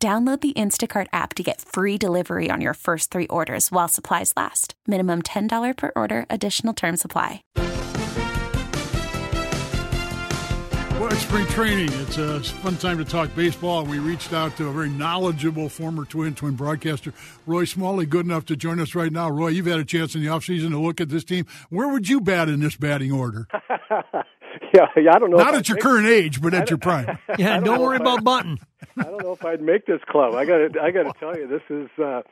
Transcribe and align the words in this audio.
Download 0.00 0.40
the 0.40 0.52
Instacart 0.52 1.08
app 1.12 1.34
to 1.34 1.42
get 1.42 1.60
free 1.60 1.98
delivery 1.98 2.52
on 2.52 2.60
your 2.60 2.74
first 2.74 3.10
three 3.10 3.26
orders 3.26 3.72
while 3.72 3.88
supplies 3.88 4.32
last. 4.36 4.74
Minimum 4.86 5.22
$10 5.22 5.76
per 5.76 5.90
order, 5.96 6.24
additional 6.30 6.72
term 6.72 6.96
supply. 6.96 7.42
Well, 11.00 11.12
it's 11.12 11.22
spring 11.22 11.46
training. 11.48 11.88
It's 11.94 12.16
uh, 12.16 12.38
a 12.40 12.40
fun 12.40 12.76
time 12.76 12.98
to 12.98 13.04
talk 13.04 13.34
baseball. 13.34 13.84
We 13.84 13.98
reached 13.98 14.32
out 14.32 14.56
to 14.58 14.68
a 14.68 14.72
very 14.72 14.88
knowledgeable 14.88 15.68
former 15.68 16.04
twin, 16.04 16.36
twin 16.36 16.54
broadcaster, 16.54 17.12
Roy 17.44 17.64
Smalley, 17.64 18.06
good 18.06 18.24
enough 18.24 18.44
to 18.46 18.56
join 18.56 18.78
us 18.78 18.94
right 18.94 19.12
now. 19.12 19.28
Roy, 19.28 19.48
you've 19.48 19.66
had 19.66 19.80
a 19.80 19.84
chance 19.84 20.14
in 20.14 20.20
the 20.22 20.28
offseason 20.28 20.70
to 20.70 20.78
look 20.78 21.00
at 21.00 21.08
this 21.08 21.24
team. 21.24 21.44
Where 21.70 21.88
would 21.88 22.08
you 22.08 22.20
bat 22.20 22.48
in 22.48 22.60
this 22.60 22.76
batting 22.76 23.10
order? 23.10 23.48
yeah, 24.74 24.86
yeah, 24.96 25.14
I 25.14 25.18
don't 25.18 25.30
know. 25.30 25.36
Not 25.36 25.54
at 25.54 25.68
your 25.68 25.76
make, 25.76 25.82
current 25.82 26.06
age, 26.06 26.40
but 26.40 26.54
at 26.54 26.70
your 26.70 26.78
prime. 26.78 27.18
yeah, 27.38 27.54
don't, 27.56 27.64
don't 27.64 27.80
worry 27.80 27.96
about 27.96 28.24
Button. 28.24 28.58
I 28.98 29.04
don't 29.04 29.22
know 29.22 29.32
if 29.32 29.44
I'd 29.44 29.62
make 29.62 29.86
this 29.86 30.00
club. 30.08 30.34
I 30.34 30.44
got 30.44 30.72
to, 30.72 30.80
I 30.80 30.90
got 30.90 31.04
to 31.04 31.12
tell 31.18 31.36
you, 31.36 31.46
this 31.46 31.62
is 31.70 31.88
uh, 31.98 32.22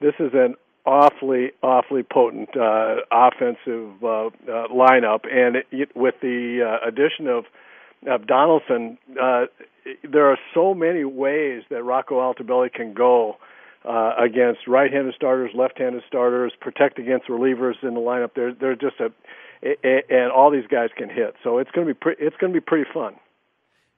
this 0.00 0.14
is 0.18 0.32
an 0.34 0.54
awfully, 0.84 1.52
awfully 1.62 2.02
potent 2.02 2.50
uh, 2.56 2.96
offensive 3.10 4.02
uh, 4.02 4.26
uh, 4.26 4.68
lineup, 4.68 5.20
and 5.30 5.56
it, 5.56 5.66
it, 5.70 5.96
with 5.96 6.14
the 6.20 6.60
uh, 6.66 6.88
addition 6.88 7.28
of 7.28 7.44
of 8.06 8.26
Donaldson, 8.26 8.98
uh, 9.20 9.46
there 10.08 10.30
are 10.30 10.38
so 10.54 10.74
many 10.74 11.04
ways 11.04 11.62
that 11.70 11.82
Rocco 11.82 12.32
Baldelli 12.34 12.72
can 12.72 12.94
go. 12.94 13.36
Uh, 13.84 14.16
against 14.18 14.66
right-handed 14.66 15.14
starters, 15.14 15.52
left-handed 15.54 16.02
starters, 16.08 16.52
protect 16.60 16.98
against 16.98 17.28
relievers 17.28 17.74
in 17.84 17.94
the 17.94 18.00
lineup. 18.00 18.30
They're 18.34 18.52
they're 18.52 18.74
just 18.74 18.98
a 18.98 19.12
and 19.62 20.30
all 20.30 20.50
these 20.50 20.66
guys 20.68 20.90
can 20.96 21.08
hit. 21.08 21.34
So 21.42 21.58
it's 21.58 21.70
going 21.70 21.86
to 21.86 21.94
be 21.94 21.98
pre- 21.98 22.16
it's 22.18 22.36
going 22.36 22.52
to 22.52 22.60
be 22.60 22.64
pretty 22.64 22.88
fun. 22.92 23.16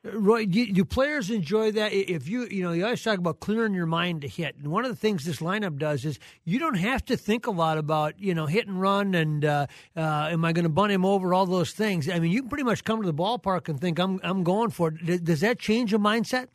Roy, 0.04 0.46
do, 0.46 0.72
do, 0.72 0.84
players 0.84 1.28
enjoy 1.28 1.72
that? 1.72 1.92
If 1.92 2.28
you, 2.28 2.46
you 2.48 2.62
know, 2.62 2.70
you 2.70 2.84
always 2.84 3.02
talk 3.02 3.18
about 3.18 3.40
clearing 3.40 3.74
your 3.74 3.84
mind 3.86 4.22
to 4.22 4.28
hit. 4.28 4.54
And 4.56 4.68
one 4.68 4.84
of 4.84 4.92
the 4.92 4.96
things 4.96 5.24
this 5.24 5.38
lineup 5.40 5.76
does 5.76 6.04
is 6.04 6.20
you 6.44 6.60
don't 6.60 6.76
have 6.76 7.04
to 7.06 7.16
think 7.16 7.48
a 7.48 7.50
lot 7.50 7.78
about, 7.78 8.14
you 8.16 8.32
know, 8.32 8.46
hit 8.46 8.68
and 8.68 8.80
run 8.80 9.16
and 9.16 9.44
uh, 9.44 9.66
uh, 9.96 10.28
am 10.30 10.44
I 10.44 10.52
going 10.52 10.62
to 10.62 10.70
bunt 10.70 10.92
him 10.92 11.04
over, 11.04 11.34
all 11.34 11.46
those 11.46 11.72
things. 11.72 12.08
I 12.08 12.20
mean, 12.20 12.30
you 12.30 12.42
can 12.42 12.48
pretty 12.48 12.62
much 12.64 12.84
come 12.84 13.02
to 13.02 13.06
the 13.06 13.14
ballpark 13.14 13.68
and 13.68 13.80
think, 13.80 13.98
I'm, 13.98 14.20
I'm 14.22 14.44
going 14.44 14.70
for 14.70 14.94
it. 14.94 15.24
Does 15.24 15.40
that 15.40 15.58
change 15.58 15.90
your 15.90 16.00
mindset? 16.00 16.46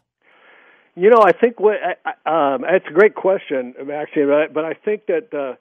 You 0.96 1.10
know, 1.10 1.22
I 1.22 1.34
think 1.34 1.60
what 1.60 1.76
um, 2.26 2.64
it's 2.70 2.86
a 2.88 2.94
great 2.94 3.16
question, 3.16 3.74
actually, 3.92 4.26
but 4.26 4.34
I, 4.36 4.48
but 4.48 4.64
I 4.64 4.74
think 4.74 5.08
that 5.08 5.34
uh, 5.34 5.56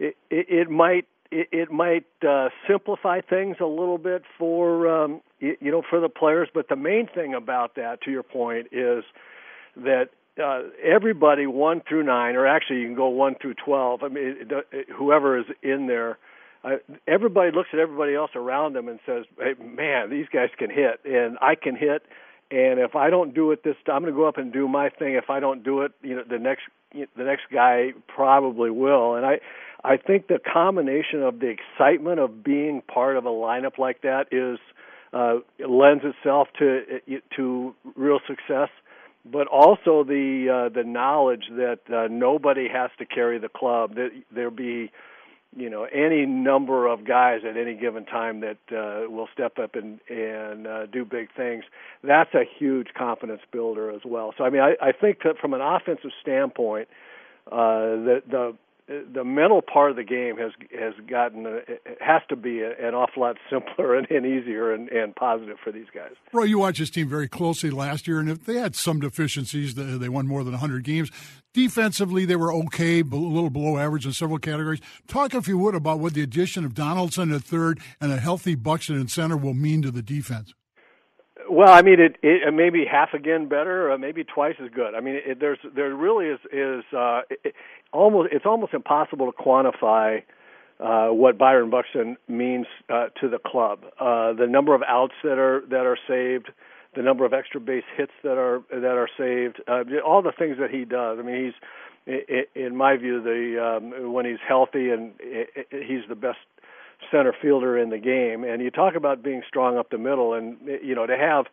it, 0.00 0.16
it, 0.28 0.46
it 0.48 0.70
might 0.70 1.06
it, 1.30 1.48
it 1.52 1.70
might 1.70 2.06
uh, 2.26 2.48
simplify 2.66 3.20
things 3.20 3.56
a 3.60 3.66
little 3.66 3.98
bit 3.98 4.22
for 4.38 4.88
um, 4.88 5.20
you, 5.40 5.56
you 5.60 5.70
know 5.70 5.82
for 5.88 6.00
the 6.00 6.08
players. 6.08 6.48
But 6.52 6.68
the 6.68 6.76
main 6.76 7.06
thing 7.06 7.34
about 7.34 7.74
that, 7.76 8.02
to 8.02 8.10
your 8.10 8.22
point, 8.22 8.68
is 8.72 9.04
that 9.76 10.08
uh, 10.42 10.62
everybody 10.84 11.46
one 11.46 11.82
through 11.88 12.04
nine, 12.04 12.36
or 12.36 12.46
actually 12.46 12.80
you 12.80 12.86
can 12.86 12.96
go 12.96 13.08
one 13.08 13.34
through 13.40 13.54
twelve. 13.54 14.02
I 14.02 14.08
mean, 14.08 14.36
it, 14.40 14.66
it, 14.72 14.86
whoever 14.96 15.38
is 15.38 15.46
in 15.62 15.86
there, 15.86 16.18
uh, 16.64 16.76
everybody 17.06 17.50
looks 17.52 17.68
at 17.72 17.78
everybody 17.78 18.14
else 18.14 18.30
around 18.34 18.74
them 18.74 18.88
and 18.88 18.98
says, 19.04 19.24
"Hey, 19.38 19.54
man, 19.62 20.10
these 20.10 20.26
guys 20.32 20.48
can 20.58 20.70
hit, 20.70 21.00
and 21.04 21.38
I 21.40 21.54
can 21.54 21.76
hit." 21.76 22.02
And 22.50 22.80
if 22.80 22.96
I 22.96 23.10
don't 23.10 23.34
do 23.34 23.50
it 23.50 23.62
this 23.62 23.76
I'm 23.86 24.02
going 24.02 24.12
to 24.12 24.18
go 24.18 24.26
up 24.26 24.38
and 24.38 24.50
do 24.50 24.68
my 24.68 24.88
thing. 24.88 25.14
If 25.14 25.28
I 25.28 25.38
don't 25.38 25.62
do 25.62 25.82
it, 25.82 25.92
you 26.02 26.16
know, 26.16 26.24
the 26.28 26.38
next 26.38 26.62
the 26.92 27.24
next 27.24 27.42
guy 27.52 27.92
probably 28.06 28.70
will. 28.70 29.16
And 29.16 29.26
I 29.26 29.40
I 29.84 29.96
think 29.96 30.26
the 30.26 30.38
combination 30.40 31.22
of 31.22 31.38
the 31.38 31.48
excitement 31.48 32.18
of 32.18 32.42
being 32.42 32.82
part 32.82 33.16
of 33.16 33.26
a 33.26 33.30
lineup 33.30 33.78
like 33.78 34.02
that 34.02 34.26
is 34.32 34.58
uh, 35.12 35.36
lends 35.66 36.04
itself 36.04 36.48
to 36.58 37.00
to 37.36 37.74
real 37.96 38.20
success, 38.26 38.68
but 39.24 39.46
also 39.46 40.04
the 40.04 40.66
uh, 40.66 40.74
the 40.74 40.84
knowledge 40.84 41.44
that 41.50 41.80
uh, 41.92 42.08
nobody 42.10 42.68
has 42.68 42.90
to 42.98 43.06
carry 43.06 43.38
the 43.38 43.48
club. 43.48 43.94
That 43.94 44.10
there'll 44.34 44.50
be 44.50 44.90
you 45.56 45.70
know 45.70 45.84
any 45.84 46.26
number 46.26 46.86
of 46.86 47.06
guys 47.06 47.40
at 47.48 47.56
any 47.56 47.74
given 47.74 48.04
time 48.04 48.40
that 48.40 48.58
uh, 48.70 49.08
will 49.10 49.28
step 49.32 49.58
up 49.58 49.76
and 49.76 50.00
and 50.10 50.66
uh, 50.66 50.86
do 50.86 51.04
big 51.04 51.28
things. 51.34 51.64
That's 52.02 52.34
a 52.34 52.42
huge 52.58 52.88
confidence 52.96 53.40
builder 53.50 53.90
as 53.90 54.02
well. 54.04 54.34
So 54.36 54.44
I 54.44 54.50
mean 54.50 54.60
I, 54.60 54.74
I 54.82 54.92
think 54.92 55.22
that 55.24 55.38
from 55.38 55.54
an 55.54 55.60
offensive 55.62 56.10
standpoint, 56.20 56.88
uh, 57.50 57.96
the 57.96 58.22
the 58.28 58.56
the 58.88 59.22
mental 59.24 59.60
part 59.60 59.90
of 59.90 59.96
the 59.96 60.04
game 60.04 60.38
has 60.38 60.52
has 60.78 60.94
gotten 61.06 61.46
a, 61.46 61.60
has 62.00 62.22
to 62.30 62.36
be 62.36 62.60
a, 62.60 62.70
an 62.70 62.94
awful 62.94 63.22
lot 63.22 63.36
simpler 63.50 63.94
and, 63.98 64.10
and 64.10 64.24
easier 64.24 64.72
and, 64.72 64.88
and 64.88 65.14
positive 65.14 65.58
for 65.62 65.70
these 65.70 65.86
guys. 65.94 66.12
Roy, 66.32 66.44
you 66.44 66.58
watched 66.58 66.78
this 66.78 66.90
team 66.90 67.08
very 67.08 67.28
closely 67.28 67.70
last 67.70 68.08
year, 68.08 68.18
and 68.18 68.30
if 68.30 68.44
they 68.44 68.54
had 68.54 68.74
some 68.74 69.00
deficiencies, 69.00 69.74
they 69.74 70.08
won 70.08 70.26
more 70.26 70.42
than 70.42 70.52
100 70.52 70.84
games. 70.84 71.10
Defensively, 71.52 72.24
they 72.24 72.36
were 72.36 72.52
okay, 72.54 73.00
a 73.00 73.04
little 73.04 73.50
below 73.50 73.78
average 73.78 74.06
in 74.06 74.12
several 74.12 74.38
categories. 74.38 74.80
Talk, 75.06 75.34
if 75.34 75.48
you 75.48 75.58
would, 75.58 75.74
about 75.74 75.98
what 75.98 76.14
the 76.14 76.22
addition 76.22 76.64
of 76.64 76.74
Donaldson 76.74 77.32
at 77.32 77.42
third 77.42 77.80
and 78.00 78.12
a 78.12 78.18
healthy 78.18 78.54
Buxton 78.54 78.96
in 78.96 79.08
center 79.08 79.36
will 79.36 79.54
mean 79.54 79.82
to 79.82 79.90
the 79.90 80.02
defense. 80.02 80.54
Well, 81.50 81.72
I 81.72 81.82
mean, 81.82 82.00
it, 82.00 82.16
it 82.22 82.52
maybe 82.52 82.84
half 82.90 83.14
again 83.14 83.48
better, 83.48 83.90
or 83.90 83.98
maybe 83.98 84.24
twice 84.24 84.56
as 84.62 84.70
good. 84.70 84.94
I 84.94 85.00
mean, 85.00 85.20
it, 85.24 85.40
there's 85.40 85.58
there 85.74 85.94
really 85.94 86.26
is 86.26 86.40
is 86.52 86.84
uh, 86.96 87.22
it, 87.30 87.54
almost 87.92 88.30
it's 88.32 88.46
almost 88.46 88.74
impossible 88.74 89.30
to 89.30 89.36
quantify 89.36 90.22
uh, 90.80 91.08
what 91.08 91.38
Byron 91.38 91.70
Buxton 91.70 92.16
means 92.28 92.66
uh, 92.88 93.06
to 93.20 93.28
the 93.28 93.38
club. 93.38 93.80
Uh, 93.98 94.32
the 94.34 94.46
number 94.48 94.74
of 94.74 94.82
outs 94.86 95.14
that 95.22 95.38
are 95.38 95.62
that 95.70 95.86
are 95.86 95.98
saved, 96.06 96.50
the 96.94 97.02
number 97.02 97.24
of 97.24 97.32
extra 97.32 97.60
base 97.60 97.84
hits 97.96 98.12
that 98.22 98.38
are 98.38 98.62
that 98.70 98.84
are 98.84 99.08
saved, 99.16 99.60
uh, 99.66 99.84
all 100.04 100.22
the 100.22 100.32
things 100.38 100.56
that 100.60 100.70
he 100.70 100.84
does. 100.84 101.18
I 101.18 101.22
mean, 101.22 101.44
he's 101.46 101.54
in 102.54 102.76
my 102.76 102.96
view 102.96 103.22
the 103.22 103.76
um, 103.76 104.12
when 104.12 104.24
he's 104.24 104.38
healthy 104.46 104.90
and 104.90 105.12
he's 105.70 106.02
the 106.08 106.14
best 106.14 106.38
center 107.10 107.34
fielder 107.40 107.78
in 107.78 107.90
the 107.90 107.98
game. 107.98 108.44
And 108.44 108.62
you 108.62 108.70
talk 108.70 108.94
about 108.94 109.22
being 109.22 109.42
strong 109.46 109.78
up 109.78 109.90
the 109.90 109.98
middle, 109.98 110.34
and 110.34 110.56
you 110.82 110.94
know 110.94 111.06
to 111.06 111.16
have 111.16 111.46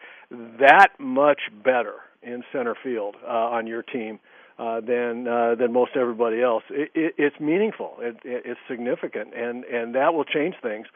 that 0.60 0.90
much 1.00 1.42
better 1.64 1.96
in 2.22 2.44
center 2.52 2.76
field 2.82 3.16
uh, 3.24 3.30
on 3.30 3.68
your 3.68 3.84
team 3.84 4.20
uh, 4.58 4.82
than 4.82 5.28
uh, 5.28 5.56
than 5.56 5.72
most 5.72 5.92
everybody 5.96 6.42
else. 6.42 6.64
It, 6.70 6.92
it, 6.96 7.16
it's 7.18 7.40
meaningful. 7.40 7.96
It, 8.00 8.18
it, 8.24 8.44
it's 8.46 8.60
significant, 8.70 9.34
and 9.36 9.64
and 9.66 9.96
that 9.96 10.14
will 10.14 10.26
change 10.26 10.56
things. 10.62 10.88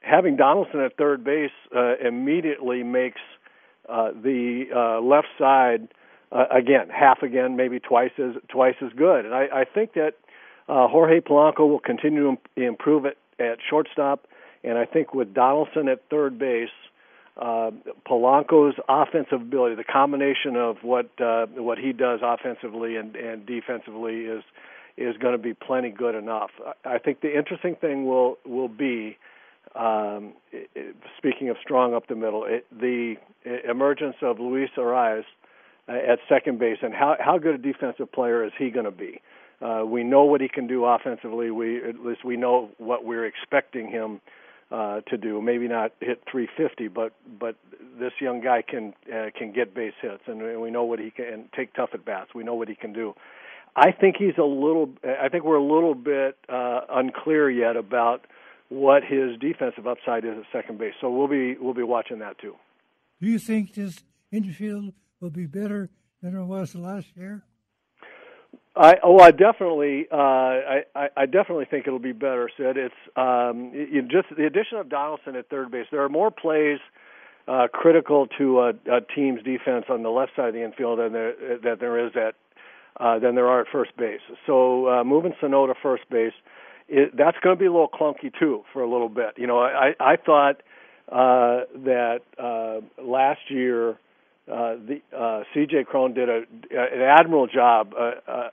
Having 0.00 0.36
Donaldson 0.36 0.80
at 0.80 0.96
third 0.96 1.24
base 1.24 1.50
uh, 1.76 1.96
immediately 1.98 2.82
makes 2.82 3.20
uh, 3.88 4.12
the 4.12 4.64
uh, 4.74 5.00
left 5.00 5.28
side 5.38 5.88
uh, 6.32 6.44
again 6.50 6.88
half 6.88 7.22
again, 7.22 7.56
maybe 7.56 7.80
twice 7.80 8.12
as 8.18 8.34
twice 8.48 8.76
as 8.84 8.92
good. 8.96 9.24
And 9.24 9.34
I, 9.34 9.46
I 9.52 9.64
think 9.64 9.94
that 9.94 10.14
uh, 10.68 10.88
Jorge 10.88 11.20
Polanco 11.20 11.68
will 11.68 11.80
continue 11.80 12.36
to 12.56 12.62
improve 12.62 13.04
it 13.04 13.18
at 13.40 13.58
shortstop, 13.68 14.26
and 14.62 14.78
I 14.78 14.84
think 14.84 15.14
with 15.14 15.34
Donaldson 15.34 15.88
at 15.88 16.02
third 16.10 16.38
base, 16.38 16.68
uh, 17.36 17.70
Polanco's 18.06 18.74
offensive 18.88 19.40
ability, 19.40 19.74
the 19.76 19.84
combination 19.84 20.56
of 20.56 20.76
what 20.82 21.08
uh, 21.20 21.46
what 21.46 21.78
he 21.78 21.92
does 21.92 22.20
offensively 22.22 22.96
and, 22.96 23.16
and 23.16 23.46
defensively 23.46 24.22
is 24.24 24.42
is 24.96 25.16
going 25.16 25.32
to 25.32 25.38
be 25.38 25.54
plenty 25.54 25.90
good 25.90 26.14
enough. 26.14 26.50
I 26.84 26.98
think 26.98 27.22
the 27.22 27.36
interesting 27.36 27.76
thing 27.76 28.06
will 28.06 28.38
will 28.44 28.68
be, 28.68 29.16
um, 29.74 30.34
speaking 31.16 31.48
of 31.48 31.56
strong 31.62 31.94
up 31.94 32.08
the 32.08 32.16
middle, 32.16 32.44
it, 32.44 32.66
the 32.70 33.14
emergence 33.68 34.16
of 34.20 34.38
Luis 34.38 34.70
Arraez 34.76 35.24
uh, 35.88 35.92
at 35.92 36.18
second 36.28 36.58
base 36.58 36.78
and 36.82 36.92
how 36.92 37.16
how 37.18 37.38
good 37.38 37.54
a 37.54 37.58
defensive 37.58 38.12
player 38.12 38.44
is 38.44 38.52
he 38.58 38.70
going 38.70 38.84
to 38.84 38.90
be? 38.90 39.22
Uh, 39.60 39.84
we 39.84 40.02
know 40.02 40.24
what 40.24 40.40
he 40.40 40.48
can 40.48 40.66
do 40.66 40.84
offensively. 40.84 41.50
We 41.50 41.82
at 41.86 42.00
least 42.00 42.24
we 42.24 42.36
know 42.36 42.70
what 42.78 43.04
we're 43.04 43.26
expecting 43.26 43.90
him 43.90 44.20
uh, 44.70 45.00
to 45.08 45.16
do. 45.16 45.42
Maybe 45.42 45.68
not 45.68 45.92
hit 46.00 46.22
350, 46.30 46.88
but 46.88 47.12
but 47.38 47.56
this 47.98 48.12
young 48.20 48.40
guy 48.40 48.62
can 48.62 48.94
uh, 49.12 49.26
can 49.36 49.52
get 49.52 49.74
base 49.74 49.92
hits, 50.00 50.22
and 50.26 50.60
we 50.60 50.70
know 50.70 50.84
what 50.84 50.98
he 50.98 51.10
can 51.10 51.26
and 51.26 51.52
take 51.52 51.74
tough 51.74 51.90
at 51.92 52.04
bats. 52.04 52.34
We 52.34 52.44
know 52.44 52.54
what 52.54 52.68
he 52.68 52.74
can 52.74 52.92
do. 52.92 53.14
I 53.76 53.92
think 53.92 54.16
he's 54.18 54.38
a 54.38 54.44
little. 54.44 54.90
I 55.04 55.28
think 55.28 55.44
we're 55.44 55.56
a 55.56 55.62
little 55.62 55.94
bit 55.94 56.36
uh, 56.48 56.80
unclear 56.88 57.50
yet 57.50 57.76
about 57.76 58.26
what 58.68 59.02
his 59.02 59.38
defensive 59.40 59.86
upside 59.86 60.24
is 60.24 60.38
at 60.38 60.44
second 60.52 60.78
base. 60.78 60.94
So 61.00 61.10
we'll 61.10 61.28
be 61.28 61.56
we'll 61.60 61.74
be 61.74 61.82
watching 61.82 62.20
that 62.20 62.38
too. 62.38 62.54
Do 63.20 63.28
you 63.28 63.38
think 63.38 63.74
this 63.74 64.02
infield 64.32 64.94
will 65.20 65.30
be 65.30 65.46
better 65.46 65.90
than 66.22 66.36
it 66.36 66.44
was 66.44 66.74
last 66.74 67.08
year? 67.16 67.44
I 68.76 68.94
oh 69.02 69.18
I 69.18 69.32
definitely 69.32 70.06
uh, 70.12 70.16
I, 70.16 71.08
I 71.16 71.26
definitely 71.26 71.66
think 71.70 71.86
it'll 71.86 71.98
be 71.98 72.12
better. 72.12 72.48
Sid, 72.56 72.76
it's 72.76 72.94
um, 73.16 73.72
you 73.74 74.02
just 74.02 74.28
the 74.36 74.46
addition 74.46 74.78
of 74.78 74.88
Donaldson 74.88 75.34
at 75.36 75.48
third 75.48 75.70
base. 75.70 75.86
There 75.90 76.02
are 76.04 76.08
more 76.08 76.30
plays 76.30 76.78
uh, 77.48 77.66
critical 77.72 78.28
to 78.38 78.60
a, 78.60 78.68
a 78.90 79.00
team's 79.14 79.42
defense 79.42 79.86
on 79.88 80.02
the 80.02 80.10
left 80.10 80.32
side 80.36 80.48
of 80.48 80.54
the 80.54 80.64
infield 80.64 81.00
than 81.00 81.12
there 81.12 81.34
that 81.64 81.80
there 81.80 82.06
is 82.06 82.12
at 82.14 82.34
uh, 83.00 83.18
than 83.18 83.34
there 83.34 83.48
are 83.48 83.62
at 83.62 83.66
first 83.72 83.96
base. 83.96 84.20
So 84.46 84.88
uh, 84.88 85.04
moving 85.04 85.32
Sano 85.40 85.66
to 85.66 85.74
first 85.82 86.08
base, 86.08 86.32
it, 86.88 87.16
that's 87.16 87.38
going 87.42 87.56
to 87.56 87.60
be 87.60 87.66
a 87.66 87.72
little 87.72 87.88
clunky 87.88 88.32
too 88.38 88.62
for 88.72 88.82
a 88.82 88.90
little 88.90 89.08
bit. 89.08 89.34
You 89.36 89.48
know, 89.48 89.58
I 89.58 89.94
I 89.98 90.14
thought 90.14 90.62
uh, 91.10 91.66
that 91.84 92.20
uh, 92.38 92.80
last 93.02 93.40
year. 93.48 93.98
Uh, 94.50 94.74
the 94.74 95.00
uh, 95.16 95.44
C.J. 95.54 95.84
Cron 95.84 96.12
did 96.12 96.28
a, 96.28 96.38
an 96.72 97.00
admirable 97.02 97.46
job, 97.46 97.92
uh, 97.96 98.12
uh, 98.26 98.48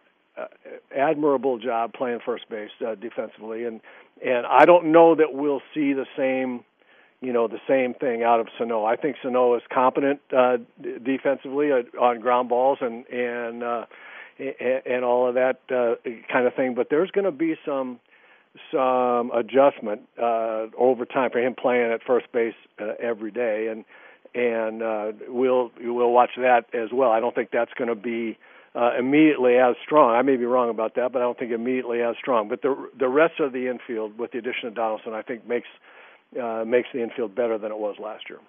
admirable 0.96 1.60
job 1.60 1.94
playing 1.94 2.20
first 2.26 2.50
base 2.50 2.70
uh, 2.86 2.96
defensively, 2.96 3.66
and 3.66 3.82
and 4.26 4.46
I 4.46 4.66
don't 4.66 4.92
know 4.92 5.16
that 5.16 5.34
we'll 5.34 5.62
see 5.74 5.94
the 5.94 6.06
same, 6.18 6.64
you 7.22 7.34
know, 7.34 7.48
the 7.48 7.60
same 7.68 7.94
thing 7.94 8.24
out 8.24 8.40
of 8.40 8.48
Sano. 8.58 8.86
I 8.86 8.96
think 8.96 9.18
Sano 9.22 9.56
is 9.56 9.62
competent 9.72 10.20
uh, 10.36 10.58
defensively 11.04 11.72
uh, 11.72 11.84
on 12.02 12.20
ground 12.20 12.50
balls 12.50 12.80
and 12.82 13.06
and 13.08 13.64
uh, 13.64 13.86
and, 14.40 14.82
and 14.86 15.06
all 15.06 15.28
of 15.28 15.36
that 15.36 15.60
uh, 15.70 15.96
kind 16.32 16.48
of 16.48 16.54
thing, 16.56 16.74
but 16.76 16.90
there's 16.90 17.12
going 17.12 17.26
to 17.26 17.32
be 17.32 17.56
some 17.66 18.00
some 18.72 19.32
adjustment 19.32 20.02
uh, 20.22 20.66
over 20.78 21.06
time 21.06 21.30
for 21.32 21.40
him 21.40 21.56
playing 21.56 21.92
at 21.92 22.04
first 22.04 22.32
base 22.32 22.56
uh, 22.82 22.94
every 23.00 23.32
day, 23.32 23.68
and 23.68 23.86
and 24.34 24.82
uh, 24.82 25.12
we'll 25.28 25.72
we'll 25.80 26.12
watch 26.12 26.32
that 26.38 26.66
as 26.74 26.90
well. 26.92 27.12
I 27.12 27.20
don't 27.20 27.36
think 27.36 27.50
that's 27.52 27.74
going 27.78 27.90
to 27.90 27.96
be 27.96 28.38
uh, 28.76 28.92
immediately 28.98 29.56
as 29.56 29.76
strong. 29.84 30.16
I 30.16 30.22
may 30.22 30.36
be 30.36 30.46
wrong 30.46 30.70
about 30.70 30.96
that, 30.96 31.12
but 31.12 31.20
I 31.20 31.26
don't 31.26 31.38
think 31.38 31.52
immediately 31.52 32.02
as 32.02 32.16
strong. 32.20 32.50
But 32.50 32.62
the 32.62 32.90
the 32.98 33.08
rest 33.08 33.40
of 33.40 33.54
the 33.54 33.68
infield, 33.68 34.18
with 34.18 34.32
the 34.32 34.38
addition 34.38 34.68
of 34.68 34.76
Donaldson, 34.76 35.14
I 35.14 35.22
think 35.22 35.48
makes 35.48 35.68
uh, 36.42 36.64
makes 36.66 36.90
the 36.94 37.02
infield 37.02 37.36
better 37.36 37.58
than 37.58 37.72
it 37.72 37.78
was 37.78 37.96
last 38.00 38.30
year. 38.30 38.40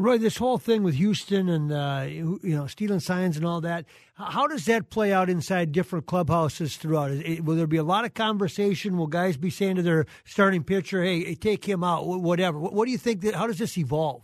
Roy, 0.00 0.16
this 0.16 0.36
whole 0.36 0.58
thing 0.58 0.84
with 0.84 0.94
Houston 0.94 1.48
and 1.48 1.72
uh, 1.72 2.06
you 2.08 2.38
know 2.42 2.68
stealing 2.68 3.00
signs 3.00 3.36
and 3.36 3.44
all 3.44 3.60
that, 3.62 3.84
how 4.14 4.46
does 4.46 4.64
that 4.66 4.90
play 4.90 5.12
out 5.12 5.28
inside 5.28 5.72
different 5.72 6.06
clubhouses 6.06 6.76
throughout? 6.76 7.10
Will 7.42 7.56
there 7.56 7.66
be 7.66 7.78
a 7.78 7.82
lot 7.82 8.04
of 8.04 8.14
conversation? 8.14 8.96
Will 8.96 9.08
guys 9.08 9.36
be 9.36 9.50
saying 9.50 9.74
to 9.74 9.82
their 9.82 10.06
starting 10.24 10.62
pitcher, 10.62 11.02
"Hey, 11.02 11.34
take 11.34 11.68
him 11.68 11.82
out," 11.82 12.06
whatever? 12.06 12.60
What, 12.60 12.74
what 12.74 12.84
do 12.84 12.92
you 12.92 12.98
think? 12.98 13.22
That 13.22 13.34
how 13.34 13.48
does 13.48 13.58
this 13.58 13.76
evolve? 13.76 14.22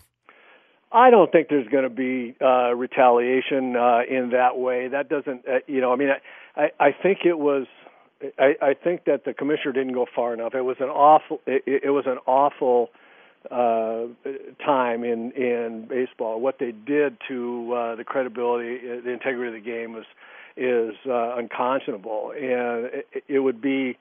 I 0.95 1.11
don't 1.11 1.31
think 1.33 1.49
there's 1.49 1.67
going 1.69 1.83
to 1.83 1.91
be 1.91 2.37
uh, 2.41 2.73
retaliation 2.75 3.75
uh, 3.75 4.03
in 4.09 4.31
that 4.31 4.57
way. 4.57 4.87
That 4.87 5.09
doesn't, 5.09 5.47
uh, 5.47 5.59
you 5.67 5.81
know, 5.81 5.93
I 5.93 5.97
mean, 5.97 6.11
I, 6.57 6.63
I 6.63 6.87
I 6.87 6.93
think 7.03 7.21
it 7.25 7.37
was, 7.39 7.67
I, 8.39 8.55
I 8.63 8.75
think 8.75 9.05
that 9.07 9.25
the 9.25 9.35
commissioner 9.35 9.73
didn't 9.73 9.95
go 9.95 10.07
far 10.15 10.33
enough. 10.33 10.55
It 10.55 10.61
was 10.61 10.77
an 10.79 10.89
awful, 10.89 11.41
it, 11.47 11.83
it 11.83 11.91
was 11.91 12.05
an 12.07 12.19
awful 12.27 12.91
uh, 13.51 14.05
time 14.65 15.03
in 15.03 15.33
in 15.33 15.87
baseball. 15.89 16.41
What 16.41 16.61
they 16.61 16.71
did 16.71 17.17
to 17.27 17.75
uh, 17.75 17.97
the 17.97 18.05
credibility, 18.05 18.79
the 18.79 19.11
integrity 19.11 19.49
of 19.49 19.65
the 19.65 19.69
game 19.69 19.95
was 19.95 20.05
is 20.57 20.95
uh, 21.09 21.35
unconscionable, 21.37 22.33
and 22.37 22.87
it, 23.13 23.25
it 23.27 23.41
would 23.41 23.61
be 23.61 23.99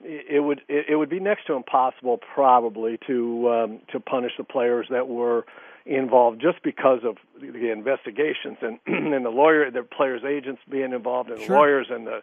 it 0.00 0.44
would 0.44 0.60
it 0.68 0.96
would 0.96 1.10
be 1.10 1.18
next 1.18 1.46
to 1.48 1.54
impossible 1.54 2.20
probably 2.34 3.00
to 3.08 3.50
um, 3.50 3.80
to 3.90 3.98
punish 3.98 4.32
the 4.38 4.44
players 4.44 4.86
that 4.90 5.08
were 5.08 5.44
involved 5.86 6.40
just 6.40 6.62
because 6.62 7.00
of 7.04 7.16
the 7.40 7.70
investigations 7.70 8.58
and 8.60 8.78
and 8.86 9.24
the 9.24 9.30
lawyer, 9.30 9.70
the 9.70 9.82
players' 9.82 10.22
agents 10.24 10.60
being 10.68 10.92
involved, 10.92 11.30
and 11.30 11.38
the 11.38 11.44
sure. 11.44 11.56
lawyers 11.56 11.86
and 11.90 12.06
the 12.06 12.22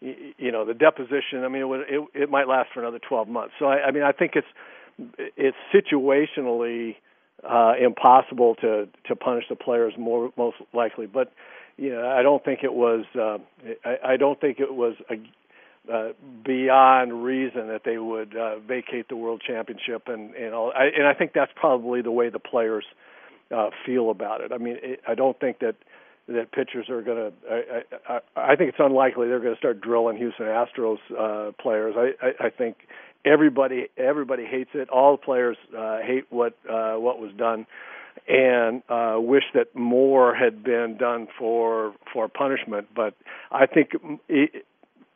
you 0.00 0.50
know 0.50 0.64
the 0.64 0.74
deposition. 0.74 1.44
I 1.44 1.48
mean, 1.48 1.62
it, 1.62 1.68
would, 1.68 1.80
it 1.80 2.00
it 2.14 2.30
might 2.30 2.48
last 2.48 2.70
for 2.72 2.80
another 2.80 2.98
12 2.98 3.28
months. 3.28 3.54
So 3.58 3.66
I, 3.66 3.86
I 3.86 3.90
mean, 3.90 4.02
I 4.02 4.12
think 4.12 4.32
it's 4.34 4.46
it's 5.36 5.56
situationally 5.74 6.96
uh, 7.48 7.74
impossible 7.80 8.54
to 8.56 8.88
to 9.06 9.16
punish 9.16 9.44
the 9.48 9.56
players 9.56 9.94
more 9.98 10.32
most 10.36 10.56
likely, 10.72 11.06
but 11.06 11.32
you 11.76 11.90
know, 11.90 12.06
I 12.06 12.22
don't 12.22 12.44
think 12.44 12.60
it 12.62 12.74
was. 12.74 13.04
Uh, 13.14 13.38
I, 13.84 14.12
I 14.12 14.16
don't 14.16 14.40
think 14.40 14.60
it 14.60 14.74
was 14.74 14.94
a 15.10 15.14
uh, 15.92 16.10
beyond 16.44 17.24
reason 17.24 17.68
that 17.68 17.82
they 17.84 17.98
would 17.98 18.36
uh, 18.36 18.58
vacate 18.60 19.08
the 19.08 19.16
world 19.16 19.42
championship 19.46 20.08
and 20.08 20.34
and 20.34 20.54
all. 20.54 20.72
I, 20.74 20.84
and 20.96 21.06
I 21.06 21.14
think 21.14 21.32
that's 21.34 21.52
probably 21.56 22.02
the 22.02 22.10
way 22.12 22.28
the 22.28 22.38
players 22.38 22.84
uh, 23.50 23.70
feel 23.84 24.10
about 24.10 24.40
it. 24.40 24.52
I 24.52 24.58
mean, 24.58 24.76
it, 24.82 25.00
I 25.06 25.14
don't 25.14 25.38
think 25.40 25.58
that 25.60 25.76
that 26.28 26.52
pitchers 26.52 26.88
are 26.88 27.02
going 27.02 27.32
to. 27.32 27.82
I, 28.08 28.20
I, 28.36 28.56
think 28.56 28.70
it's 28.70 28.78
unlikely 28.78 29.28
they're 29.28 29.40
going 29.40 29.54
to 29.54 29.58
start 29.58 29.80
drilling 29.80 30.16
Houston 30.18 30.46
Astros 30.46 30.98
uh, 31.18 31.52
players. 31.60 31.94
I, 31.96 32.12
I, 32.24 32.46
I 32.46 32.50
think 32.50 32.76
everybody 33.24 33.88
everybody 33.96 34.44
hates 34.44 34.70
it. 34.74 34.88
All 34.88 35.16
the 35.16 35.22
players 35.22 35.56
uh, 35.76 35.98
hate 35.98 36.26
what 36.30 36.56
uh, 36.68 36.94
what 36.94 37.18
was 37.18 37.32
done, 37.36 37.66
and 38.28 38.82
uh, 38.88 39.16
wish 39.18 39.44
that 39.54 39.74
more 39.74 40.34
had 40.34 40.62
been 40.62 40.96
done 40.96 41.26
for 41.38 41.94
for 42.12 42.28
punishment. 42.28 42.88
But 42.94 43.14
I 43.50 43.66
think 43.66 43.90
it, 44.28 44.64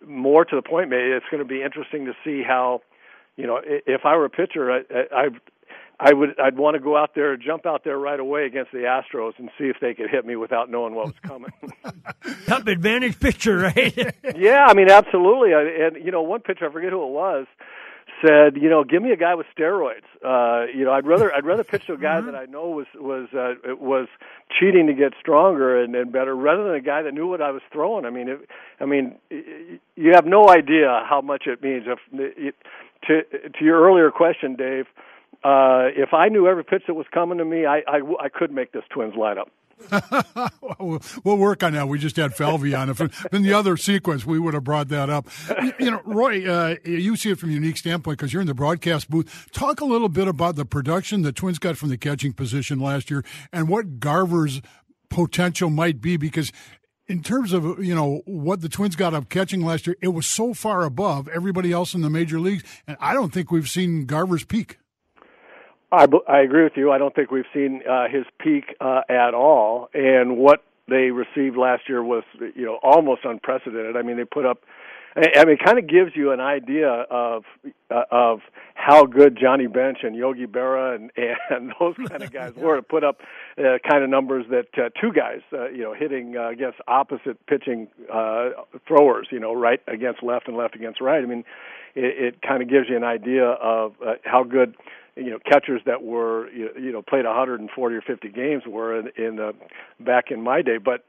more 0.06 0.44
to 0.44 0.56
the 0.56 0.62
point, 0.62 0.91
maybe 0.91 1.11
it's 1.11 1.26
going 1.31 1.43
to 1.43 1.49
be 1.49 1.62
interesting 1.62 2.06
to 2.06 2.12
see 2.25 2.43
how, 2.47 2.82
you 3.37 3.47
know, 3.47 3.61
if 3.64 4.03
I 4.05 4.17
were 4.17 4.25
a 4.25 4.31
pitcher, 4.31 4.70
I, 4.70 4.82
I, 5.12 5.29
I 5.99 6.12
would 6.12 6.38
I'd 6.38 6.56
want 6.58 6.75
to 6.75 6.81
go 6.81 6.97
out 6.97 7.14
there, 7.14 7.37
jump 7.37 7.64
out 7.64 7.82
there 7.85 7.99
right 7.99 8.20
away 8.20 8.44
against 8.44 8.70
the 8.70 8.79
Astros, 8.81 9.32
and 9.38 9.50
see 9.58 9.64
if 9.64 9.76
they 9.81 9.94
could 9.94 10.11
hit 10.11 10.26
me 10.26 10.37
without 10.37 10.70
knowing 10.70 10.94
what 10.94 11.06
was 11.06 11.14
coming. 11.23 11.53
Top 12.47 12.67
advantage 12.67 13.19
pitcher, 13.19 13.56
right? 13.56 14.14
yeah, 14.37 14.67
I 14.67 14.75
mean, 14.75 14.91
absolutely. 14.91 15.53
And 15.53 16.05
you 16.05 16.11
know, 16.11 16.23
one 16.23 16.41
pitcher, 16.41 16.69
I 16.69 16.73
forget 16.73 16.91
who 16.91 17.02
it 17.02 17.12
was, 17.12 17.47
said, 18.24 18.56
you 18.56 18.68
know, 18.68 18.84
give 18.84 19.02
me 19.02 19.12
a 19.12 19.16
guy 19.16 19.34
with 19.34 19.46
steroids. 19.56 20.06
Uh, 20.24 20.66
you 20.74 20.84
know, 20.84 20.92
I'd 20.92 21.06
rather 21.06 21.34
I'd 21.34 21.44
rather 21.44 21.64
pitch 21.64 21.86
to 21.86 21.94
a 21.94 21.98
guy 21.98 22.16
mm-hmm. 22.16 22.26
that 22.26 22.34
I 22.34 22.46
know 22.46 22.68
was 22.70 22.86
was 22.94 23.28
uh, 23.34 23.74
was 23.76 24.08
cheating 24.58 24.86
to 24.86 24.94
get 24.94 25.12
stronger 25.20 25.82
and, 25.82 25.94
and 25.94 26.12
better, 26.12 26.34
rather 26.34 26.64
than 26.64 26.74
a 26.74 26.80
guy 26.80 27.02
that 27.02 27.14
knew 27.14 27.26
what 27.26 27.42
I 27.42 27.50
was 27.50 27.62
throwing. 27.72 28.04
I 28.04 28.10
mean, 28.10 28.28
it, 28.28 28.48
I 28.80 28.84
mean, 28.84 29.16
you 29.30 30.12
have 30.12 30.26
no 30.26 30.48
idea 30.48 31.02
how 31.08 31.20
much 31.20 31.46
it 31.46 31.62
means. 31.62 31.84
If 31.86 31.98
it, 32.12 32.54
to 33.08 33.22
to 33.50 33.64
your 33.64 33.80
earlier 33.82 34.10
question, 34.10 34.56
Dave, 34.56 34.86
uh, 35.44 35.88
if 35.94 36.14
I 36.14 36.28
knew 36.28 36.46
every 36.46 36.64
pitch 36.64 36.84
that 36.86 36.94
was 36.94 37.06
coming 37.12 37.38
to 37.38 37.44
me, 37.44 37.66
I 37.66 37.82
I, 37.86 38.00
I 38.20 38.28
could 38.28 38.50
make 38.50 38.72
this 38.72 38.84
Twins 38.90 39.14
lineup. 39.14 39.48
we'll 40.78 41.37
work 41.37 41.62
on 41.62 41.75
that. 41.75 41.88
We 41.88 41.99
just 41.99 42.17
had 42.17 42.34
Falvey 42.34 42.75
on. 42.75 42.90
If 42.90 43.00
in 43.32 43.43
the 43.43 43.52
other 43.52 43.76
sequence, 43.76 44.25
we 44.25 44.38
would 44.38 44.55
have 44.55 44.64
brought 44.64 44.88
that 44.88 45.11
up. 45.11 45.28
You 45.78 45.90
know, 45.90 46.02
Roy, 46.04 46.47
uh, 46.47 46.76
you 46.85 47.16
see 47.16 47.30
it 47.30 47.38
from 47.38 47.50
a 47.50 47.52
unique 47.52 47.76
standpoint 47.76 48.18
because 48.18 48.33
you're 48.33 48.40
in 48.40 48.49
the 48.49 48.54
broadcast 48.54 49.11
booth. 49.11 49.49
Talk 49.52 49.80
a 49.80 49.85
little 49.85 50.09
bit 50.09 50.28
about 50.28 50.56
the 50.56 50.64
production 50.64 51.23
the 51.23 51.33
Twins 51.33 51.59
got 51.59 51.76
from 51.76 51.88
the 51.88 51.99
catching 51.99 52.33
position 52.33 52.80
last 52.80 53.11
year 53.11 53.25
and 53.52 53.68
what 53.68 54.00
Garver's 54.00 54.61
potential 55.09 55.71
might 55.71 56.00
be 56.00 56.16
because 56.16 56.50
in 57.06 57.23
terms 57.23 57.52
of 57.52 57.83
you 57.83 57.95
know 57.95 58.23
what 58.25 58.61
the 58.61 58.68
Twins 58.68 58.97
got 58.97 59.14
up 59.14 59.28
catching 59.28 59.64
last 59.64 59.87
year, 59.87 59.97
it 60.02 60.09
was 60.09 60.26
so 60.26 60.54
far 60.54 60.85
above 60.85 61.28
everybody 61.28 61.73
else 61.73 61.95
in 61.95 62.00
the 62.02 62.11
major 62.11 62.40
leagues, 62.40 62.64
and 62.87 62.97
I 63.00 63.14
don't 63.14 63.33
think 63.33 63.50
we've 63.50 63.68
seen 63.68 64.06
Garver's 64.06 64.45
peak. 64.45 64.78
I, 65.93 66.07
I 66.28 66.40
agree 66.40 66.64
with 66.64 66.76
you. 66.76 66.90
I 66.90 66.99
don't 66.99 67.14
think 67.14 67.31
we've 67.31 67.45
seen 67.55 67.83
uh, 67.88 68.09
his 68.09 68.25
peak 68.40 68.75
uh, 68.81 69.02
at 69.09 69.35
all. 69.35 69.88
And 69.95 70.37
what 70.37 70.64
they 70.88 71.11
received 71.11 71.57
last 71.57 71.88
year 71.88 72.02
was, 72.02 72.25
you 72.55 72.64
know, 72.64 72.78
almost 72.83 73.25
unprecedented. 73.25 73.97
I 73.97 74.02
mean, 74.02 74.16
they 74.16 74.25
put 74.25 74.47
up. 74.47 74.62
I 75.16 75.47
mean, 75.47 75.55
it 75.55 75.64
kind 75.64 75.78
of 75.78 75.88
gives 75.88 76.14
you 76.14 76.33
an 76.33 76.40
idea 76.40 76.90
of 76.90 77.45
uh, 77.90 78.02
of 78.11 78.40
how 78.75 79.05
good 79.05 79.38
Johnny 79.40 79.66
Bench 79.66 79.99
and 80.02 80.14
Yogi 80.14 80.47
Berra 80.47 80.95
and 80.95 81.11
and 81.50 81.73
those 81.81 81.95
kind 82.09 82.23
of 82.23 82.31
guys 82.31 82.52
were 82.57 82.76
to 82.76 82.83
put 82.83 83.02
up 83.02 83.21
uh, 83.59 83.78
kind 83.88 84.05
of 84.05 84.11
numbers 84.11 84.45
that 84.50 84.66
uh, 84.76 84.90
two 85.00 85.12
guys, 85.12 85.40
uh, 85.55 85.71
you 85.71 85.83
know, 85.83 85.95
hitting 85.95 86.37
uh, 86.37 86.50
against 86.50 86.78
opposite 86.87 87.45
pitching 87.47 87.88
uh, 88.12 88.50
throwers, 88.87 89.28
you 89.31 89.40
know, 89.40 89.55
right 89.55 89.81
against 89.88 90.23
left 90.23 90.49
and 90.49 90.57
left 90.57 90.76
against 90.76 91.00
right. 91.00 91.23
I 91.23 91.26
mean, 91.26 91.45
it, 91.95 92.35
it 92.35 92.43
kind 92.43 92.62
of 92.62 92.69
gives 92.69 92.90
you 92.90 92.97
an 92.97 93.05
idea 93.05 93.47
of 93.47 93.95
uh, 94.07 94.14
how 94.25 94.45
good 94.45 94.76
you 95.16 95.30
know 95.30 95.38
catchers 95.50 95.82
that 95.87 96.02
were 96.02 96.50
you 96.50 96.92
know 96.92 97.02
played 97.02 97.25
140 97.25 97.96
or 97.96 98.00
50 98.02 98.28
games 98.28 98.62
were 98.66 98.99
in, 98.99 99.11
in 99.16 99.40
uh, 99.40 99.52
back 100.00 100.30
in 100.30 100.42
my 100.42 100.62
day. 100.62 100.78
But 100.78 101.04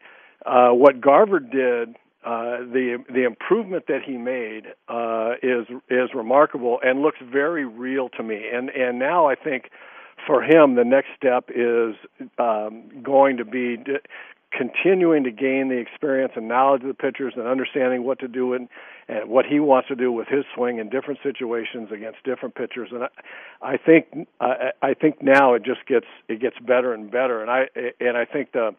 uh, 0.46 0.70
what 0.70 1.02
Garver 1.02 1.40
did, 1.40 1.96
uh, 2.26 2.60
the 2.60 3.04
the 3.10 3.26
improvement 3.26 3.86
that 3.88 4.02
he 4.06 4.18
made 4.18 4.68
uh, 4.88 5.34
is 5.44 5.68
is 5.90 6.10
remarkable 6.16 6.80
and 6.84 7.02
looks 7.02 7.20
very 7.22 7.66
real 7.66 8.10
to 8.10 8.24
me. 8.24 8.46
And 8.52 8.70
and 8.70 8.98
now 8.98 9.28
I 9.28 9.36
think 9.36 9.70
for 10.26 10.42
him 10.42 10.76
the 10.76 10.86
next 10.86 11.10
step 11.16 11.50
is 11.50 11.96
um, 12.38 12.90
going 13.04 13.38
to 13.38 13.46
be 13.46 13.78
continuing 14.52 15.24
to 15.26 15.32
gain 15.32 15.70
the 15.70 15.78
experience 15.78 16.34
and 16.36 16.48
knowledge 16.48 16.82
of 16.82 16.88
the 16.88 16.94
pitchers 16.94 17.34
and 17.36 17.48
understanding 17.48 18.04
what 18.04 18.20
to 18.20 18.28
do 18.28 18.54
and, 18.54 18.70
and 19.10 19.30
what 19.30 19.46
he 19.46 19.60
wants 19.60 19.88
to 19.88 19.96
do 19.96 20.12
with 20.12 20.28
his 20.28 20.44
swing 20.54 20.80
in 20.80 20.90
different 20.90 21.20
situations 21.24 21.90
against 21.92 22.24
different 22.24 22.56
pitchers 22.56 22.90
and 22.92 23.04
I, 23.04 23.10
I 23.62 23.78
think 23.78 24.28
I, 24.40 24.72
I 24.82 24.94
think 24.94 25.22
now 25.22 25.54
it 25.54 25.64
just 25.64 25.86
gets 25.88 26.08
it 26.28 26.40
gets 26.40 26.58
better 26.60 26.94
and 26.94 27.10
better 27.10 27.42
and 27.42 27.50
I 27.50 27.68
and 28.00 28.18
I 28.18 28.26
think 28.26 28.52
the 28.52 28.76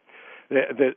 the 0.49 0.95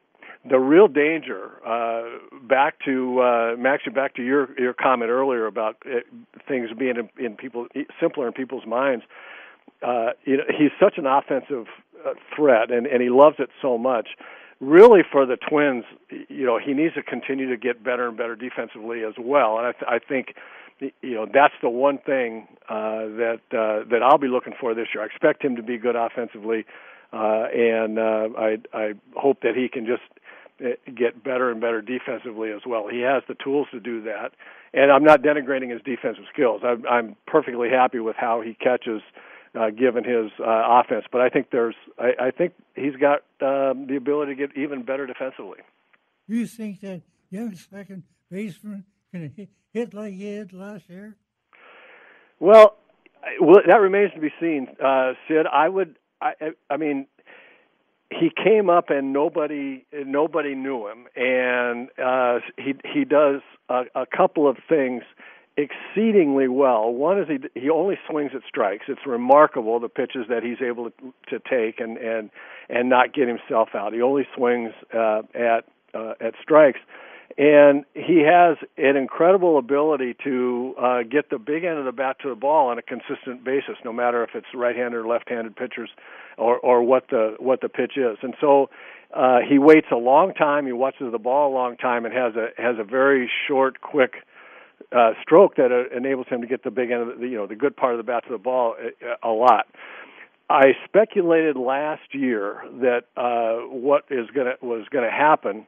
the 0.49 0.59
real 0.59 0.89
danger 0.89 1.65
uh, 1.65 2.19
back 2.43 2.75
to 2.85 3.21
uh, 3.21 3.55
actually 3.67 3.93
back 3.93 4.15
to 4.17 4.23
your 4.23 4.59
your 4.59 4.73
comment 4.73 5.11
earlier 5.11 5.47
about 5.47 5.77
it, 5.85 6.07
things 6.49 6.71
being 6.77 6.97
in, 6.97 7.25
in 7.25 7.37
people 7.37 7.67
simpler 8.01 8.27
in 8.27 8.33
people's 8.33 8.67
minds. 8.67 9.05
Uh, 9.83 10.11
you 10.25 10.37
know, 10.37 10.45
he's 10.49 10.71
such 10.81 10.95
an 10.99 11.07
offensive 11.07 11.67
uh, 12.05 12.15
threat, 12.35 12.71
and 12.71 12.87
and 12.87 13.03
he 13.03 13.09
loves 13.09 13.37
it 13.39 13.51
so 13.61 13.79
much. 13.79 14.09
Really, 14.63 15.01
for 15.11 15.27
the 15.27 15.37
Twins, 15.37 15.83
you 16.29 16.47
know, 16.47 16.57
he 16.57 16.73
needs 16.73 16.95
to 16.95 17.03
continue 17.03 17.51
to 17.51 17.57
get 17.57 17.83
better 17.83 18.07
and 18.07 18.17
better 18.17 18.37
defensively 18.37 19.03
as 19.03 19.15
well. 19.19 19.59
And 19.59 19.67
I, 19.67 19.73
th- 19.73 19.85
I 19.89 19.99
think, 19.99 20.37
you 20.79 21.17
know, 21.17 21.27
that's 21.27 21.55
the 21.63 21.69
one 21.69 21.99
thing 21.99 22.47
uh, 22.69 23.11
that 23.19 23.41
uh, 23.51 23.91
that 23.91 24.05
I'll 24.05 24.19
be 24.19 24.29
looking 24.29 24.53
for 24.61 24.73
this 24.73 24.87
year. 24.95 25.03
I 25.03 25.07
expect 25.07 25.45
him 25.45 25.57
to 25.57 25.65
be 25.65 25.79
good 25.79 25.97
offensively, 25.97 26.65
uh, 27.13 27.47
and 27.53 27.99
uh, 27.99 28.29
I 28.39 28.59
I 28.73 28.93
hope 29.17 29.41
that 29.43 29.57
he 29.57 29.69
can 29.69 29.85
just 29.85 30.03
uh, 30.65 30.77
get 30.97 31.25
better 31.25 31.51
and 31.51 31.61
better 31.61 31.83
defensively 31.83 32.53
as 32.53 32.61
well. 32.65 32.87
He 32.87 33.01
has 33.01 33.25
the 33.27 33.35
tools 33.43 33.67
to 33.73 33.81
do 33.81 34.01
that, 34.05 34.31
and 34.73 34.93
I'm 34.93 35.03
not 35.03 35.23
denigrating 35.23 35.73
his 35.73 35.83
defensive 35.83 36.25
skills. 36.33 36.63
I'm, 36.65 36.87
I'm 36.87 37.17
perfectly 37.27 37.69
happy 37.69 37.99
with 37.99 38.15
how 38.15 38.41
he 38.41 38.55
catches 38.55 39.03
given 39.55 40.05
his 40.05 40.31
uh, 40.41 40.81
offense. 40.81 41.05
But 41.11 41.21
I 41.21 41.29
think 41.29 41.51
there's, 41.51 41.75
I, 41.99 42.27
I 42.27 42.31
think 42.31 42.55
he's 42.75 42.97
got 42.97 43.23
um, 43.41 43.87
the 43.87 43.97
ability 43.97 44.35
to 44.35 44.47
get 44.47 44.57
even 44.57 44.83
better 44.83 45.07
defensively. 45.07 45.59
Do 46.29 46.37
you 46.37 46.47
think 46.47 46.81
that 46.81 47.03
young 47.31 47.55
second 47.55 48.05
baseman 48.31 48.85
can 49.11 49.49
hit 49.73 49.95
like 49.95 50.13
he 50.15 50.19
did 50.19 50.53
last 50.53 50.89
year? 50.89 51.17
Well, 52.41 52.77
well, 53.41 53.61
that 53.67 53.77
remains 53.77 54.13
to 54.15 54.21
be 54.21 54.33
seen, 54.41 54.69
uh, 54.83 55.13
Sid. 55.29 55.47
I 55.53 55.69
would, 55.69 55.97
I, 56.21 56.33
I 56.69 56.77
mean, 56.77 57.07
he 58.11 58.31
came 58.31 58.69
up 58.69 58.91
and 58.91 59.13
nobody 59.13 59.85
nobody 59.93 60.55
knew 60.55 60.89
him, 60.89 61.07
and 61.17 61.89
uh, 62.03 62.41
he 62.59 62.75
he 62.93 63.05
does 63.05 63.41
a, 63.69 63.85
a 63.95 64.07
couple 64.07 64.49
of 64.49 64.59
things 64.69 65.03
exceedingly 65.57 66.49
well. 66.49 66.91
One 66.93 67.21
is 67.21 67.29
he 67.29 67.61
he 67.61 67.71
only 67.71 67.99
swings 68.09 68.33
at 68.35 68.43
strikes. 68.49 68.85
It's 68.89 69.07
remarkable 69.07 69.81
the 69.81 69.89
pitches 69.89 70.27
that 70.29 70.43
he's 70.43 70.63
able 70.67 70.91
to, 70.91 71.13
to 71.31 71.39
take 71.39 71.81
and 71.81 71.99
and 71.99 72.31
and 72.69 72.89
not 72.89 73.13
get 73.13 73.29
himself 73.29 73.71
out. 73.75 73.93
He 73.93 74.01
only 74.01 74.27
swings 74.35 74.73
uh, 74.95 75.23
at 75.35 75.65
uh, 75.95 76.15
at 76.21 76.35
strikes, 76.43 76.81
and 77.37 77.85
he 77.95 78.25
has 78.27 78.57
an 78.79 78.97
incredible 78.97 79.59
ability 79.59 80.17
to 80.25 80.75
uh, 80.81 81.03
get 81.03 81.29
the 81.29 81.39
big 81.39 81.65
end 81.65 81.79
of 81.79 81.85
the 81.85 81.93
bat 81.93 82.17
to 82.23 82.31
the 82.31 82.35
ball 82.35 82.69
on 82.69 82.79
a 82.79 82.83
consistent 82.83 83.45
basis, 83.45 83.77
no 83.85 83.93
matter 83.93 84.25
if 84.25 84.31
it's 84.35 84.47
right-handed 84.55 84.97
or 84.97 85.07
left-handed 85.07 85.55
pitchers, 85.55 85.91
or 86.39 86.59
or 86.59 86.83
what 86.83 87.09
the 87.11 87.37
what 87.39 87.61
the 87.61 87.69
pitch 87.69 87.97
is. 87.97 88.17
And 88.23 88.35
so 88.41 88.71
uh, 89.15 89.41
he 89.47 89.59
waits 89.59 89.89
a 89.93 89.97
long 89.97 90.33
time. 90.33 90.65
He 90.65 90.73
watches 90.73 91.13
the 91.13 91.19
ball 91.19 91.53
a 91.53 91.55
long 91.55 91.77
time 91.77 92.07
and 92.07 92.15
has 92.15 92.35
a 92.37 92.49
has 92.57 92.77
a 92.79 92.85
very 92.85 93.31
short, 93.47 93.83
quick 93.83 94.15
uh, 94.95 95.13
stroke 95.23 95.57
that 95.57 95.73
uh, 95.73 95.97
enables 95.97 96.27
him 96.29 96.41
to 96.41 96.47
get 96.47 96.63
the 96.65 96.71
big 96.71 96.91
end 96.91 97.11
of 97.11 97.19
the 97.19 97.27
you 97.27 97.37
know 97.37 97.47
the 97.47 97.57
good 97.57 97.77
part 97.77 97.95
of 97.95 97.99
the 97.99 98.05
bat 98.05 98.25
to 98.27 98.33
the 98.33 98.39
ball 98.39 98.77
a, 98.79 99.29
uh, 99.29 99.31
a 99.31 99.33
lot. 99.33 99.67
I 100.51 100.73
speculated 100.85 101.57
last 101.57 102.15
year 102.15 102.63
that 102.81 103.05
uh, 103.17 103.67
what 103.69 104.05
is 104.11 104.29
gonna 104.35 104.55
was 104.61 104.87
going 104.91 105.05
to 105.05 105.11
happen 105.11 105.67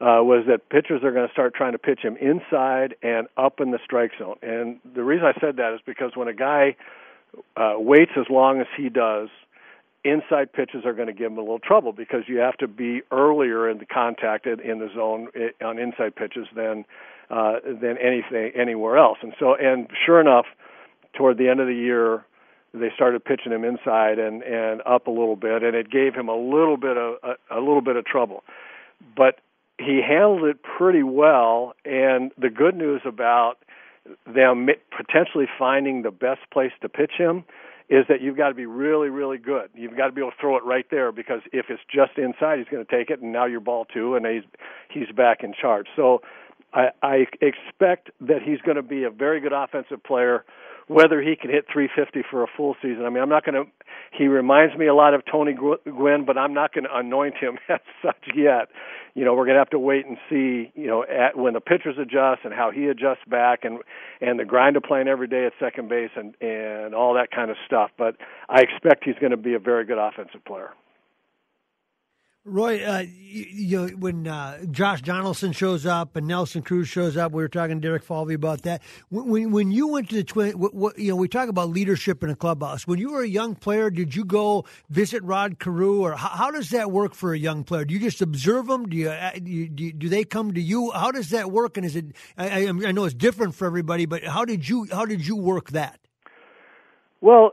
uh, 0.00 0.20
was 0.22 0.44
that 0.48 0.68
pitchers 0.70 1.04
are 1.04 1.12
going 1.12 1.26
to 1.26 1.32
start 1.32 1.54
trying 1.54 1.72
to 1.72 1.78
pitch 1.78 2.00
him 2.00 2.16
inside 2.16 2.96
and 3.02 3.28
up 3.36 3.60
in 3.60 3.70
the 3.70 3.78
strike 3.84 4.10
zone. 4.18 4.36
And 4.42 4.80
the 4.94 5.04
reason 5.04 5.24
I 5.24 5.38
said 5.40 5.56
that 5.56 5.72
is 5.72 5.80
because 5.86 6.12
when 6.14 6.26
a 6.26 6.34
guy 6.34 6.76
uh, 7.56 7.74
waits 7.76 8.10
as 8.18 8.26
long 8.28 8.60
as 8.60 8.66
he 8.76 8.88
does, 8.88 9.28
inside 10.04 10.52
pitches 10.52 10.84
are 10.84 10.92
going 10.92 11.06
to 11.06 11.14
give 11.14 11.30
him 11.32 11.38
a 11.38 11.40
little 11.40 11.58
trouble 11.58 11.92
because 11.92 12.24
you 12.26 12.38
have 12.38 12.56
to 12.58 12.68
be 12.68 13.02
earlier 13.10 13.68
in 13.68 13.78
the 13.78 13.86
contact 13.86 14.46
in 14.46 14.78
the 14.78 14.90
zone 14.94 15.28
eh, 15.34 15.64
on 15.64 15.78
inside 15.78 16.14
pitches 16.14 16.46
than 16.54 16.84
uh, 17.30 17.54
than 17.64 17.96
anything 17.98 18.52
anywhere 18.54 18.98
else. 18.98 19.18
And 19.22 19.32
so, 19.38 19.54
and 19.54 19.88
sure 20.04 20.20
enough, 20.20 20.46
toward 21.16 21.38
the 21.38 21.48
end 21.48 21.60
of 21.60 21.66
the 21.66 21.74
year, 21.74 22.24
they 22.72 22.90
started 22.94 23.24
pitching 23.24 23.52
him 23.52 23.64
inside 23.64 24.18
and 24.18 24.42
and 24.42 24.82
up 24.84 25.06
a 25.06 25.10
little 25.10 25.36
bit, 25.36 25.62
and 25.62 25.74
it 25.76 25.90
gave 25.90 26.14
him 26.14 26.28
a 26.28 26.36
little 26.36 26.76
bit 26.76 26.96
of 26.96 27.14
a, 27.22 27.58
a 27.58 27.60
little 27.60 27.82
bit 27.82 27.96
of 27.96 28.04
trouble. 28.04 28.42
But 29.16 29.38
he 29.78 30.00
handled 30.06 30.44
it 30.44 30.58
pretty 30.62 31.02
well. 31.02 31.74
And 31.84 32.32
the 32.38 32.50
good 32.50 32.76
news 32.76 33.02
about 33.04 33.56
them 34.26 34.68
potentially 34.96 35.46
finding 35.58 36.02
the 36.02 36.10
best 36.10 36.40
place 36.52 36.72
to 36.82 36.88
pitch 36.88 37.12
him 37.16 37.44
is 37.88 38.06
that 38.08 38.22
you've 38.22 38.36
got 38.36 38.48
to 38.48 38.54
be 38.54 38.66
really, 38.66 39.08
really 39.08 39.36
good. 39.36 39.68
You've 39.74 39.96
got 39.96 40.06
to 40.06 40.12
be 40.12 40.20
able 40.20 40.30
to 40.30 40.36
throw 40.40 40.56
it 40.56 40.64
right 40.64 40.86
there 40.90 41.12
because 41.12 41.40
if 41.52 41.66
it's 41.68 41.82
just 41.92 42.16
inside, 42.16 42.58
he's 42.58 42.68
going 42.68 42.84
to 42.84 42.90
take 42.90 43.10
it, 43.10 43.20
and 43.20 43.30
now 43.32 43.44
you're 43.44 43.60
ball 43.60 43.84
two, 43.84 44.14
and 44.14 44.26
he's 44.26 44.42
he's 44.90 45.14
back 45.14 45.42
in 45.42 45.52
charge. 45.52 45.86
So 45.94 46.22
I, 46.74 46.88
I 47.02 47.26
expect 47.40 48.10
that 48.20 48.42
he's 48.42 48.60
going 48.62 48.76
to 48.76 48.82
be 48.82 49.04
a 49.04 49.10
very 49.10 49.40
good 49.40 49.52
offensive 49.52 50.02
player. 50.02 50.44
Whether 50.86 51.22
he 51.22 51.34
can 51.34 51.50
hit 51.50 51.64
350 51.72 52.28
for 52.30 52.42
a 52.42 52.46
full 52.46 52.76
season, 52.82 53.06
I 53.06 53.08
mean, 53.08 53.22
I'm 53.22 53.28
not 53.30 53.46
going 53.46 53.54
to. 53.54 53.70
He 54.12 54.26
reminds 54.26 54.76
me 54.76 54.86
a 54.86 54.94
lot 54.94 55.14
of 55.14 55.22
Tony 55.24 55.54
Gwynn, 55.54 56.26
but 56.26 56.36
I'm 56.36 56.52
not 56.52 56.74
going 56.74 56.84
to 56.84 56.94
anoint 56.94 57.36
him 57.38 57.58
as 57.70 57.80
such 58.02 58.36
yet. 58.36 58.68
You 59.14 59.24
know, 59.24 59.34
we're 59.34 59.46
going 59.46 59.54
to 59.54 59.60
have 59.60 59.70
to 59.70 59.78
wait 59.78 60.04
and 60.04 60.18
see. 60.28 60.72
You 60.74 60.86
know, 60.86 61.04
at, 61.04 61.38
when 61.38 61.54
the 61.54 61.60
pitchers 61.60 61.96
adjust 61.98 62.40
and 62.44 62.52
how 62.52 62.70
he 62.70 62.86
adjusts 62.88 63.24
back, 63.26 63.60
and 63.64 63.78
and 64.20 64.38
the 64.38 64.44
grind 64.44 64.76
of 64.76 64.82
playing 64.82 65.08
every 65.08 65.28
day 65.28 65.46
at 65.46 65.54
second 65.58 65.88
base 65.88 66.10
and 66.16 66.34
and 66.42 66.94
all 66.94 67.14
that 67.14 67.30
kind 67.30 67.50
of 67.50 67.56
stuff. 67.64 67.90
But 67.96 68.16
I 68.50 68.60
expect 68.60 69.04
he's 69.04 69.18
going 69.18 69.30
to 69.30 69.38
be 69.38 69.54
a 69.54 69.58
very 69.58 69.86
good 69.86 69.98
offensive 69.98 70.44
player. 70.44 70.72
Roy, 72.46 72.84
uh, 72.84 72.98
you, 73.08 73.46
you, 73.50 73.86
when 73.96 74.28
uh, 74.28 74.66
Josh 74.70 75.00
Donaldson 75.00 75.52
shows 75.52 75.86
up 75.86 76.14
and 76.14 76.26
Nelson 76.26 76.60
Cruz 76.60 76.86
shows 76.86 77.16
up, 77.16 77.32
we 77.32 77.42
were 77.42 77.48
talking 77.48 77.80
to 77.80 77.88
Derek 77.88 78.02
Falvey 78.02 78.34
about 78.34 78.62
that. 78.62 78.82
When, 79.08 79.50
when 79.50 79.70
you 79.70 79.86
went 79.88 80.10
to 80.10 80.16
the 80.16 80.24
Twin, 80.24 80.58
what, 80.58 80.74
what, 80.74 80.98
you 80.98 81.08
know, 81.08 81.16
we 81.16 81.26
talk 81.26 81.48
about 81.48 81.70
leadership 81.70 82.22
in 82.22 82.28
a 82.28 82.36
clubhouse. 82.36 82.86
When 82.86 82.98
you 82.98 83.12
were 83.12 83.22
a 83.22 83.26
young 83.26 83.54
player, 83.54 83.88
did 83.88 84.14
you 84.14 84.26
go 84.26 84.66
visit 84.90 85.22
Rod 85.22 85.58
Carew, 85.58 86.02
or 86.02 86.16
how, 86.16 86.28
how 86.28 86.50
does 86.50 86.68
that 86.68 86.92
work 86.92 87.14
for 87.14 87.32
a 87.32 87.38
young 87.38 87.64
player? 87.64 87.86
Do 87.86 87.94
you 87.94 88.00
just 88.00 88.20
observe 88.20 88.66
them? 88.66 88.90
Do 88.90 88.96
you, 88.98 89.08
uh, 89.08 89.30
do, 89.42 89.66
do, 89.68 89.92
do 89.92 90.08
they 90.10 90.24
come 90.24 90.52
to 90.52 90.60
you? 90.60 90.90
How 90.90 91.12
does 91.12 91.30
that 91.30 91.50
work? 91.50 91.78
And 91.78 91.86
is 91.86 91.96
it? 91.96 92.08
I, 92.36 92.66
I 92.66 92.92
know 92.92 93.06
it's 93.06 93.14
different 93.14 93.54
for 93.54 93.64
everybody, 93.64 94.04
but 94.04 94.22
how 94.22 94.44
did 94.44 94.68
you 94.68 94.86
how 94.92 95.06
did 95.06 95.26
you 95.26 95.34
work 95.34 95.70
that? 95.70 95.98
Well, 97.22 97.52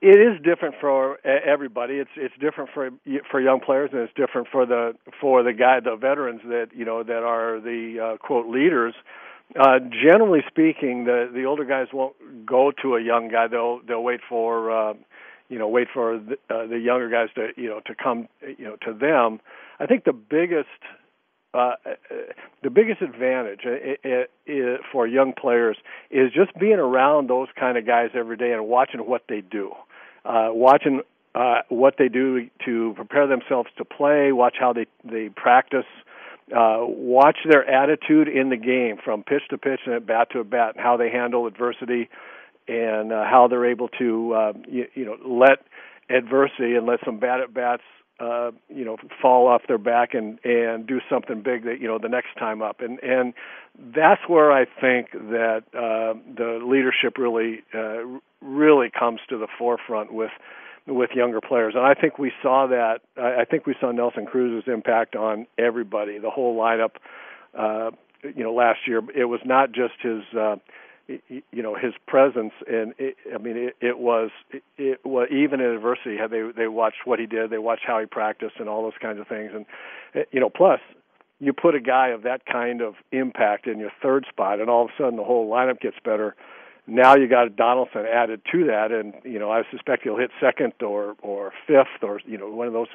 it 0.00 0.18
is 0.20 0.40
different 0.42 0.74
for 0.80 1.24
everybody. 1.26 1.94
It's 1.94 2.10
it's 2.16 2.34
different 2.40 2.70
for 2.72 2.90
for 3.30 3.40
young 3.40 3.60
players, 3.60 3.90
and 3.92 4.02
it's 4.02 4.12
different 4.14 4.48
for 4.50 4.66
the 4.66 4.94
for 5.20 5.42
the 5.42 5.52
guy 5.52 5.80
the 5.80 5.96
veterans 5.96 6.40
that 6.44 6.68
you 6.74 6.84
know 6.84 7.02
that 7.02 7.22
are 7.22 7.60
the 7.60 8.14
uh, 8.14 8.16
quote 8.18 8.46
leaders. 8.46 8.94
Uh, 9.58 9.78
generally 9.80 10.40
speaking, 10.48 11.04
the 11.04 11.30
the 11.32 11.44
older 11.44 11.64
guys 11.64 11.88
won't 11.92 12.14
go 12.46 12.72
to 12.82 12.96
a 12.96 13.02
young 13.02 13.28
guy. 13.28 13.48
They'll 13.48 13.80
they'll 13.86 14.02
wait 14.02 14.20
for 14.28 14.70
uh, 14.70 14.94
you 15.48 15.58
know 15.58 15.68
wait 15.68 15.88
for 15.92 16.18
the, 16.18 16.34
uh, 16.54 16.66
the 16.66 16.78
younger 16.78 17.08
guys 17.08 17.28
to 17.34 17.48
you 17.56 17.68
know 17.68 17.80
to 17.86 17.94
come 17.94 18.28
you 18.42 18.64
know 18.64 18.76
to 18.82 18.92
them. 18.92 19.40
I 19.78 19.86
think 19.86 20.04
the 20.04 20.12
biggest 20.12 20.68
uh, 21.52 21.72
the 22.62 22.70
biggest 22.70 23.02
advantage 23.02 23.60
uh, 23.66 24.76
for 24.92 25.06
young 25.06 25.32
players 25.32 25.76
is 26.10 26.30
just 26.32 26.56
being 26.58 26.78
around 26.78 27.28
those 27.28 27.48
kind 27.58 27.76
of 27.76 27.86
guys 27.86 28.10
every 28.14 28.36
day 28.36 28.52
and 28.52 28.66
watching 28.66 29.00
what 29.00 29.22
they 29.28 29.40
do, 29.40 29.72
uh, 30.24 30.50
watching 30.52 31.02
uh, 31.34 31.62
what 31.68 31.94
they 31.98 32.08
do 32.08 32.48
to 32.64 32.92
prepare 32.94 33.26
themselves 33.26 33.68
to 33.78 33.84
play, 33.84 34.32
watch 34.32 34.56
how 34.60 34.72
they 34.72 34.86
they 35.04 35.28
practice, 35.28 35.86
uh, 36.56 36.78
watch 36.80 37.38
their 37.48 37.68
attitude 37.68 38.28
in 38.28 38.50
the 38.50 38.56
game 38.56 38.96
from 39.04 39.22
pitch 39.22 39.42
to 39.50 39.58
pitch 39.58 39.80
and 39.86 39.94
at 39.94 40.06
bat 40.06 40.28
to 40.32 40.44
bat, 40.44 40.74
and 40.76 40.84
how 40.84 40.96
they 40.96 41.10
handle 41.10 41.46
adversity, 41.46 42.08
and 42.68 43.12
uh, 43.12 43.24
how 43.24 43.48
they're 43.48 43.68
able 43.70 43.88
to 43.88 44.32
uh, 44.34 44.52
you, 44.68 44.86
you 44.94 45.04
know 45.04 45.16
let 45.24 45.58
adversity 46.08 46.74
and 46.74 46.86
let 46.86 47.00
some 47.04 47.18
bad 47.18 47.40
at 47.40 47.52
bats 47.54 47.82
uh, 48.20 48.50
you 48.68 48.84
know 48.84 48.96
fall 49.20 49.48
off 49.48 49.62
their 49.66 49.78
back 49.78 50.14
and 50.14 50.38
and 50.44 50.86
do 50.86 51.00
something 51.08 51.42
big 51.42 51.64
that 51.64 51.80
you 51.80 51.88
know 51.88 51.98
the 51.98 52.08
next 52.08 52.36
time 52.38 52.62
up. 52.62 52.80
And 52.80 53.02
and 53.02 53.32
that's 53.94 54.20
where 54.28 54.52
I 54.52 54.66
think 54.66 55.12
that 55.12 55.62
uh, 55.74 56.18
the 56.36 56.60
leadership 56.64 57.16
really 57.18 57.62
uh, 57.74 58.20
really 58.42 58.90
comes 58.90 59.20
to 59.30 59.38
the 59.38 59.48
forefront 59.58 60.12
with 60.12 60.32
with 60.86 61.10
younger 61.14 61.40
players. 61.40 61.74
And 61.76 61.84
I 61.84 61.94
think 61.94 62.18
we 62.18 62.32
saw 62.42 62.66
that 62.66 63.00
I, 63.16 63.44
think 63.44 63.66
we 63.66 63.74
saw 63.80 63.90
Nelson 63.90 64.26
Cruz's 64.26 64.68
impact 64.70 65.16
on 65.16 65.46
everybody 65.58 66.18
the 66.18 66.30
whole 66.30 66.58
lineup 66.58 66.96
uh, 67.58 67.90
you 68.22 68.44
know 68.44 68.52
last 68.52 68.80
year. 68.86 69.00
It 69.14 69.26
was 69.26 69.40
not 69.44 69.72
just 69.72 69.94
his 70.02 70.22
uh, 70.38 70.56
you 71.28 71.62
know 71.62 71.74
his 71.74 71.94
presence 72.06 72.52
and 72.66 72.94
it, 72.98 73.16
I 73.34 73.38
mean 73.38 73.56
it, 73.56 73.76
it 73.80 73.98
was 73.98 74.30
it, 74.50 74.62
it 74.78 75.00
was 75.04 75.28
even 75.30 75.60
in 75.60 75.70
adversity 75.70 76.18
they 76.30 76.50
they 76.56 76.68
watched 76.68 77.04
what 77.04 77.18
he 77.18 77.26
did 77.26 77.50
they 77.50 77.58
watched 77.58 77.84
how 77.86 77.98
he 77.98 78.06
practiced 78.06 78.56
and 78.58 78.68
all 78.68 78.82
those 78.82 78.98
kinds 79.00 79.20
of 79.20 79.26
things. 79.26 79.50
And 79.54 79.66
eh, 80.14 80.24
you 80.32 80.40
know 80.40 80.50
plus 80.50 80.80
you 81.40 81.52
put 81.52 81.74
a 81.74 81.80
guy 81.80 82.08
of 82.08 82.22
that 82.22 82.44
kind 82.46 82.82
of 82.82 82.94
impact 83.12 83.66
in 83.66 83.78
your 83.78 83.92
third 84.02 84.26
spot 84.28 84.60
and 84.60 84.68
all 84.68 84.84
of 84.84 84.90
a 84.90 85.02
sudden 85.02 85.16
the 85.16 85.24
whole 85.24 85.50
lineup 85.50 85.80
gets 85.80 85.96
better. 86.04 86.36
Now 86.86 87.16
you 87.16 87.28
got 87.28 87.56
Donaldson 87.56 88.04
added 88.06 88.42
to 88.52 88.64
that 88.66 88.92
and 88.92 89.14
you 89.24 89.38
know 89.38 89.50
I 89.50 89.62
suspect 89.70 90.02
he'll 90.04 90.18
hit 90.18 90.30
second 90.40 90.74
or 90.80 91.16
or 91.22 91.52
fifth 91.66 92.02
or 92.02 92.20
you 92.24 92.38
know 92.38 92.48
one 92.50 92.66
of 92.66 92.72
those 92.72 92.88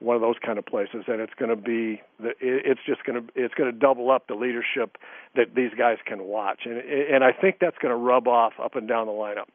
one 0.00 0.16
of 0.16 0.22
those 0.22 0.36
kind 0.44 0.58
of 0.58 0.66
places, 0.66 1.04
and 1.06 1.20
it's 1.20 1.32
going 1.38 1.50
to 1.50 1.56
be 1.56 2.02
it's 2.18 2.80
just 2.86 3.04
going 3.04 3.22
to 3.22 3.32
it's 3.34 3.54
going 3.54 3.70
to 3.70 3.78
double 3.78 4.10
up 4.10 4.26
the 4.26 4.34
leadership 4.34 4.96
that 5.36 5.54
these 5.54 5.70
guys 5.76 5.98
can 6.06 6.24
watch, 6.24 6.62
and 6.64 6.78
and 6.78 7.22
I 7.22 7.32
think 7.32 7.56
that's 7.60 7.78
going 7.78 7.92
to 7.92 7.96
rub 7.96 8.26
off 8.26 8.54
up 8.62 8.76
and 8.76 8.88
down 8.88 9.06
the 9.06 9.12
lineup. 9.12 9.46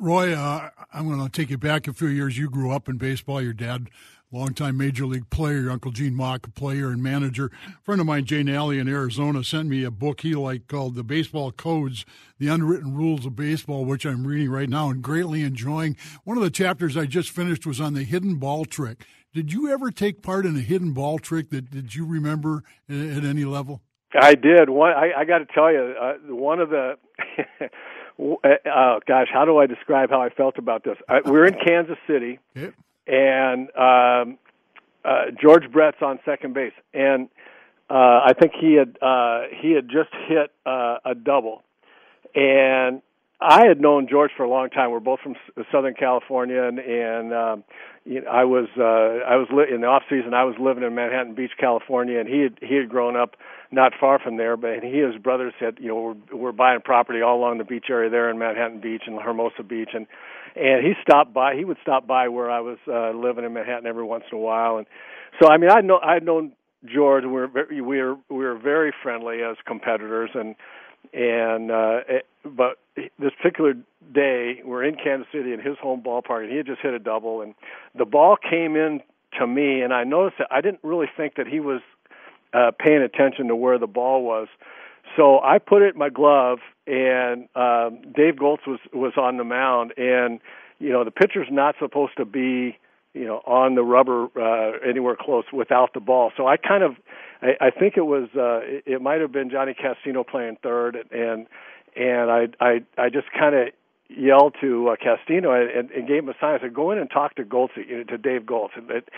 Roy, 0.00 0.32
uh, 0.32 0.70
I'm 0.92 1.08
going 1.08 1.24
to 1.24 1.30
take 1.30 1.50
you 1.50 1.58
back 1.58 1.88
a 1.88 1.92
few 1.92 2.08
years. 2.08 2.38
You 2.38 2.48
grew 2.48 2.72
up 2.72 2.88
in 2.88 2.98
baseball. 2.98 3.42
Your 3.42 3.52
dad 3.52 3.88
longtime 4.30 4.76
major 4.76 5.06
league 5.06 5.30
player, 5.30 5.70
uncle 5.70 5.90
Gene 5.90 6.14
Mauch, 6.14 6.54
player 6.54 6.88
and 6.88 7.02
manager. 7.02 7.50
A 7.66 7.82
friend 7.82 8.00
of 8.00 8.06
mine, 8.06 8.24
Jane 8.24 8.46
Nally 8.46 8.78
in 8.78 8.88
Arizona, 8.88 9.42
sent 9.42 9.68
me 9.68 9.84
a 9.84 9.90
book 9.90 10.20
he 10.20 10.34
liked 10.34 10.68
called 10.68 10.94
The 10.94 11.04
Baseball 11.04 11.50
Codes, 11.52 12.04
The 12.38 12.48
Unwritten 12.48 12.94
Rules 12.94 13.24
of 13.24 13.36
Baseball, 13.36 13.84
which 13.84 14.04
I'm 14.04 14.26
reading 14.26 14.50
right 14.50 14.68
now 14.68 14.90
and 14.90 15.02
greatly 15.02 15.42
enjoying. 15.42 15.96
One 16.24 16.36
of 16.36 16.42
the 16.42 16.50
chapters 16.50 16.96
I 16.96 17.06
just 17.06 17.30
finished 17.30 17.66
was 17.66 17.80
on 17.80 17.94
the 17.94 18.04
hidden 18.04 18.36
ball 18.36 18.64
trick. 18.64 19.06
Did 19.32 19.52
you 19.52 19.70
ever 19.70 19.90
take 19.90 20.22
part 20.22 20.46
in 20.46 20.56
a 20.56 20.60
hidden 20.60 20.92
ball 20.92 21.18
trick 21.18 21.50
that 21.50 21.70
did 21.70 21.94
you 21.94 22.04
remember 22.04 22.64
at, 22.88 23.24
any 23.24 23.44
level? 23.44 23.82
I 24.18 24.34
did. 24.34 24.70
One, 24.70 24.92
I, 24.92 25.12
I 25.18 25.24
got 25.24 25.38
to 25.38 25.46
tell 25.46 25.70
you, 25.70 25.94
uh, 26.00 26.14
one 26.34 26.60
of 26.60 26.70
the, 26.70 26.94
oh 28.18 29.00
gosh, 29.06 29.28
how 29.30 29.44
do 29.44 29.58
I 29.58 29.66
describe 29.66 30.10
how 30.10 30.22
I 30.22 30.30
felt 30.30 30.56
about 30.56 30.82
this? 30.82 30.96
I, 31.08 31.20
we're 31.24 31.46
in 31.46 31.54
Kansas 31.66 31.98
City, 32.06 32.38
yep 32.54 32.74
and 33.08 33.68
um, 33.76 34.38
uh, 35.04 35.26
George 35.40 35.70
Brett's 35.72 36.02
on 36.02 36.18
second 36.24 36.54
base, 36.54 36.72
and 36.92 37.28
uh, 37.90 38.20
I 38.24 38.32
think 38.38 38.52
he 38.60 38.74
had 38.74 38.98
uh, 39.00 39.42
he 39.60 39.72
had 39.72 39.88
just 39.88 40.10
hit 40.28 40.52
uh, 40.66 40.98
a 41.04 41.14
double, 41.14 41.62
and 42.34 43.00
I 43.40 43.66
had 43.66 43.80
known 43.80 44.08
George 44.10 44.32
for 44.36 44.42
a 44.42 44.48
long 44.50 44.68
time. 44.68 44.90
We're 44.90 44.98
both 44.98 45.20
from 45.20 45.36
Southern 45.70 45.94
California, 45.94 46.60
and, 46.60 46.78
and 46.80 47.32
um, 47.32 47.64
you 48.04 48.20
know, 48.20 48.28
I 48.28 48.44
was 48.44 48.66
uh, 48.76 49.24
I 49.30 49.36
was 49.36 49.46
li- 49.52 49.72
in 49.72 49.82
the 49.82 49.86
off 49.86 50.02
season. 50.10 50.34
I 50.34 50.42
was 50.42 50.56
living 50.58 50.82
in 50.82 50.94
Manhattan 50.94 51.34
Beach, 51.34 51.52
California, 51.58 52.18
and 52.18 52.28
he 52.28 52.40
had 52.40 52.58
he 52.60 52.74
had 52.74 52.88
grown 52.88 53.16
up 53.16 53.36
not 53.70 53.92
far 53.98 54.18
from 54.18 54.38
there. 54.38 54.56
But 54.56 54.82
he 54.82 55.00
and 55.00 55.12
his 55.12 55.22
brothers 55.22 55.54
had 55.60 55.78
you 55.80 55.88
know 55.88 56.16
were, 56.32 56.36
were 56.36 56.52
buying 56.52 56.80
property 56.80 57.22
all 57.22 57.38
along 57.38 57.58
the 57.58 57.64
beach 57.64 57.86
area 57.90 58.10
there 58.10 58.28
in 58.28 58.38
Manhattan 58.38 58.80
Beach 58.80 59.02
and 59.06 59.20
Hermosa 59.20 59.62
Beach, 59.62 59.90
and 59.94 60.08
and 60.56 60.84
he 60.84 60.94
stopped 61.00 61.32
by. 61.32 61.54
He 61.54 61.64
would 61.64 61.78
stop 61.80 62.08
by 62.08 62.26
where 62.28 62.50
I 62.50 62.58
was 62.58 62.78
uh, 62.88 63.10
living 63.10 63.44
in 63.44 63.52
Manhattan 63.52 63.86
every 63.86 64.04
once 64.04 64.24
in 64.32 64.38
a 64.38 64.40
while, 64.40 64.78
and 64.78 64.86
so 65.40 65.48
I 65.48 65.58
mean 65.58 65.70
I 65.70 65.80
know 65.80 66.00
I'd 66.02 66.24
known 66.24 66.52
George. 66.84 67.22
We 67.22 67.30
were 67.30 67.46
very, 67.46 67.80
we 67.80 68.02
were 68.02 68.16
we 68.30 68.38
were 68.38 68.58
very 68.58 68.92
friendly 69.00 69.42
as 69.42 69.56
competitors, 69.64 70.30
and 70.34 70.56
and 71.12 71.70
uh, 71.70 72.00
it, 72.08 72.26
but 72.44 72.78
this 73.18 73.32
particular 73.36 73.74
day 74.12 74.60
we're 74.64 74.84
in 74.84 74.96
Kansas 74.96 75.28
City 75.32 75.52
in 75.52 75.60
his 75.60 75.76
home 75.80 76.02
ballpark, 76.02 76.42
and 76.42 76.50
he 76.50 76.56
had 76.56 76.66
just 76.66 76.80
hit 76.80 76.94
a 76.94 76.98
double, 76.98 77.42
and 77.42 77.54
the 77.96 78.04
ball 78.04 78.36
came 78.36 78.76
in 78.76 79.00
to 79.38 79.46
me, 79.46 79.82
and 79.82 79.92
I 79.92 80.04
noticed 80.04 80.38
that 80.38 80.48
I 80.50 80.60
didn't 80.60 80.80
really 80.82 81.08
think 81.16 81.34
that 81.36 81.46
he 81.46 81.60
was 81.60 81.80
uh, 82.54 82.70
paying 82.78 83.02
attention 83.02 83.48
to 83.48 83.56
where 83.56 83.78
the 83.78 83.86
ball 83.86 84.22
was. 84.22 84.48
So 85.16 85.40
I 85.40 85.58
put 85.58 85.82
it 85.82 85.94
in 85.94 85.98
my 85.98 86.10
glove, 86.10 86.58
and 86.86 87.48
um, 87.54 88.00
Dave 88.14 88.38
Goltz 88.38 88.66
was 88.66 88.80
was 88.92 89.12
on 89.16 89.36
the 89.36 89.44
mound, 89.44 89.92
and 89.96 90.40
you 90.78 90.90
know 90.90 91.04
the 91.04 91.10
pitcher's 91.10 91.48
not 91.50 91.74
supposed 91.78 92.16
to 92.16 92.24
be 92.24 92.78
you 93.14 93.26
know 93.26 93.42
on 93.46 93.74
the 93.74 93.82
rubber 93.82 94.28
uh, 94.36 94.78
anywhere 94.86 95.16
close 95.18 95.44
without 95.52 95.94
the 95.94 96.00
ball. 96.00 96.32
So 96.36 96.46
I 96.46 96.56
kind 96.56 96.82
of 96.82 96.96
I, 97.42 97.66
I 97.66 97.70
think 97.70 97.94
it 97.96 98.06
was 98.06 98.28
uh, 98.36 98.60
it, 98.64 98.84
it 98.86 99.02
might 99.02 99.20
have 99.20 99.32
been 99.32 99.50
Johnny 99.50 99.74
Castino 99.74 100.26
playing 100.26 100.56
third, 100.62 100.96
and 100.96 101.10
and 101.10 101.46
I 102.38 102.64
I 102.64 102.82
I 102.96 103.08
just 103.10 103.28
kind 103.38 103.54
of 103.54 103.68
yelled 104.08 104.54
to 104.60 104.88
uh, 104.88 104.96
Castino 104.96 105.52
and, 105.54 105.90
and 105.90 106.08
gave 106.08 106.22
him 106.22 106.28
a 106.28 106.34
sign. 106.40 106.54
I 106.54 106.60
said, 106.60 106.74
"Go 106.74 106.90
in 106.90 106.98
and 106.98 107.10
talk 107.10 107.34
to 107.36 107.44
Goltz, 107.44 107.74
to 107.74 108.18
Dave 108.18 108.46
Goltz." 108.46 108.74
And 108.76 108.90
it, 108.90 109.08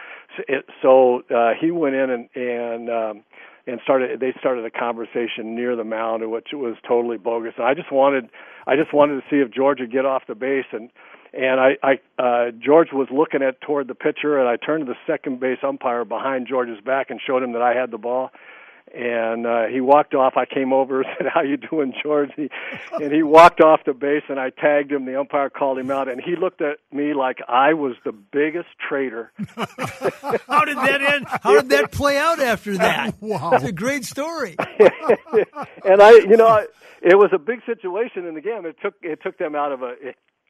it, 0.49 0.67
so 0.83 1.23
uh, 1.35 1.53
he 1.61 1.71
went 1.71 1.95
in 1.95 2.11
and 2.11 2.29
and 2.35 2.91
um, 2.91 3.25
and 3.67 3.81
started 3.83 4.21
they 4.21 4.35
started 4.39 4.65
a 4.65 4.71
conversation 4.71 5.55
near 5.55 5.77
the 5.77 5.85
mound 5.85 6.29
which 6.31 6.49
was 6.53 6.77
totally 6.87 7.19
bogus 7.19 7.55
and 7.57 7.67
i 7.67 7.75
just 7.75 7.93
wanted 7.93 8.29
i 8.67 8.77
just 8.77 8.93
wanted 8.93 9.17
to 9.17 9.23
see 9.31 9.37
if 9.37 9.51
george 9.51 9.81
would 9.81 9.93
get 9.93 10.05
off 10.05 10.23
the 10.27 10.35
base 10.35 10.67
and 10.73 10.91
and 11.33 11.61
i 11.61 11.77
i 11.83 12.23
uh 12.23 12.51
george 12.53 12.89
was 12.93 13.09
looking 13.11 13.43
at 13.43 13.61
toward 13.61 13.87
the 13.89 13.95
pitcher 13.95 14.39
and 14.39 14.49
i 14.49 14.57
turned 14.57 14.87
to 14.87 14.93
the 14.93 14.99
second 15.07 15.41
base 15.41 15.59
umpire 15.63 16.05
behind 16.05 16.47
george's 16.47 16.81
back 16.81 17.11
and 17.11 17.21
showed 17.25 17.43
him 17.43 17.53
that 17.53 17.63
i 17.63 17.75
had 17.75 17.91
the 17.91 17.99
ball 17.99 18.31
and 18.95 19.47
uh, 19.47 19.67
he 19.67 19.81
walked 19.81 20.15
off. 20.15 20.35
I 20.37 20.45
came 20.47 20.73
over 20.73 21.03
and 21.03 21.11
said, 21.19 21.27
"How 21.33 21.43
you 21.43 21.57
doing, 21.57 21.93
George?" 22.03 22.31
He, 22.37 22.51
and 22.93 23.13
he 23.13 23.23
walked 23.23 23.61
off 23.61 23.81
the 23.85 23.93
base, 23.93 24.23
and 24.29 24.39
I 24.39 24.51
tagged 24.51 24.93
him. 24.93 25.07
The 25.07 25.19
umpire 25.19 25.51
called 25.51 25.79
him 25.79 25.91
out, 25.91 26.09
and 26.09 26.21
he 26.21 26.37
looked 26.37 26.61
at 26.61 26.79
me 26.93 27.15
like 27.15 27.39
I 27.49 27.75
was 27.75 27.95
the 28.05 28.13
biggest 28.13 28.69
traitor. 28.89 29.33
How 29.57 30.65
did 30.65 30.77
that 30.77 31.01
end? 31.03 31.27
How 31.43 31.61
did 31.61 31.71
that 31.71 31.93
play 31.93 32.17
out 32.17 32.41
after 32.41 32.77
that? 32.79 33.15
Wow, 33.21 33.51
that's 33.51 33.65
a 33.65 33.73
great 33.73 34.05
story. 34.05 34.57
and 35.85 36.03
I, 36.03 36.11
you 36.13 36.37
know, 36.37 36.67
it 37.03 37.17
was 37.17 37.31
a 37.33 37.39
big 37.39 37.61
situation 37.65 38.27
in 38.27 38.35
the 38.35 38.41
game. 38.41 38.67
It 38.67 38.77
took 38.83 38.95
it 39.03 39.21
took 39.23 39.39
them 39.39 39.55
out 39.55 39.73
of 39.73 39.83
a 39.83 39.95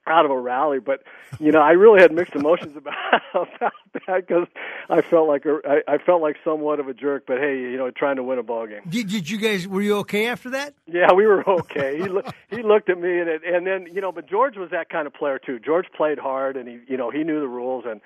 out 0.07 0.25
of 0.25 0.31
a 0.31 0.39
rally. 0.39 0.79
But 0.79 1.03
you 1.39 1.53
know, 1.53 1.61
I 1.61 1.73
really 1.73 2.01
had 2.01 2.13
mixed 2.13 2.35
emotions 2.35 2.77
about, 2.77 2.95
about 3.35 3.73
that 4.07 4.27
because 4.27 4.47
I 4.89 5.03
felt 5.03 5.29
like 5.29 5.45
a, 5.47 5.61
I, 5.65 5.95
I 5.95 5.99
felt 5.99 6.23
like 6.23 6.37
somewhat 6.45 6.81
of 6.81 6.89
a 6.89 6.95
jerk. 6.95 7.25
But 7.27 7.39
hey, 7.39 7.59
you 7.59 7.77
know, 7.77 7.91
trying 7.91 8.17
to 8.17 8.23
win 8.23 8.39
a 8.39 8.43
ball 8.43 8.67
game. 8.67 8.83
Did, 8.89 9.09
did 9.09 9.31
you 9.31 9.39
guys 9.39 9.67
were 9.67 9.83
you 9.83 9.97
okay 9.99 10.27
after 10.27 10.51
that? 10.51 10.75
Yeah, 10.87 11.13
we 11.13 11.27
were 11.27 11.49
okay. 11.49 11.99
he 11.99 12.09
lo- 12.09 12.23
he 12.51 12.63
looked 12.63 12.91
at 12.91 13.01
me 13.01 13.21
and 13.21 13.29
it, 13.29 13.43
and 13.45 13.67
then 13.67 13.87
you 13.93 14.01
know, 14.01 14.13
but 14.13 14.27
George 14.27 14.57
was 14.57 14.71
that 14.71 14.89
kind 14.89 15.07
of 15.07 15.15
player 15.15 15.39
too. 15.39 15.59
George 15.59 15.87
played 15.97 16.19
hard 16.19 16.57
and 16.57 16.69
he 16.69 16.81
you 16.89 16.97
know 16.97 17.11
he 17.11 17.25
knew 17.25 17.41
the 17.41 17.49
rules 17.49 17.85
and 17.87 18.01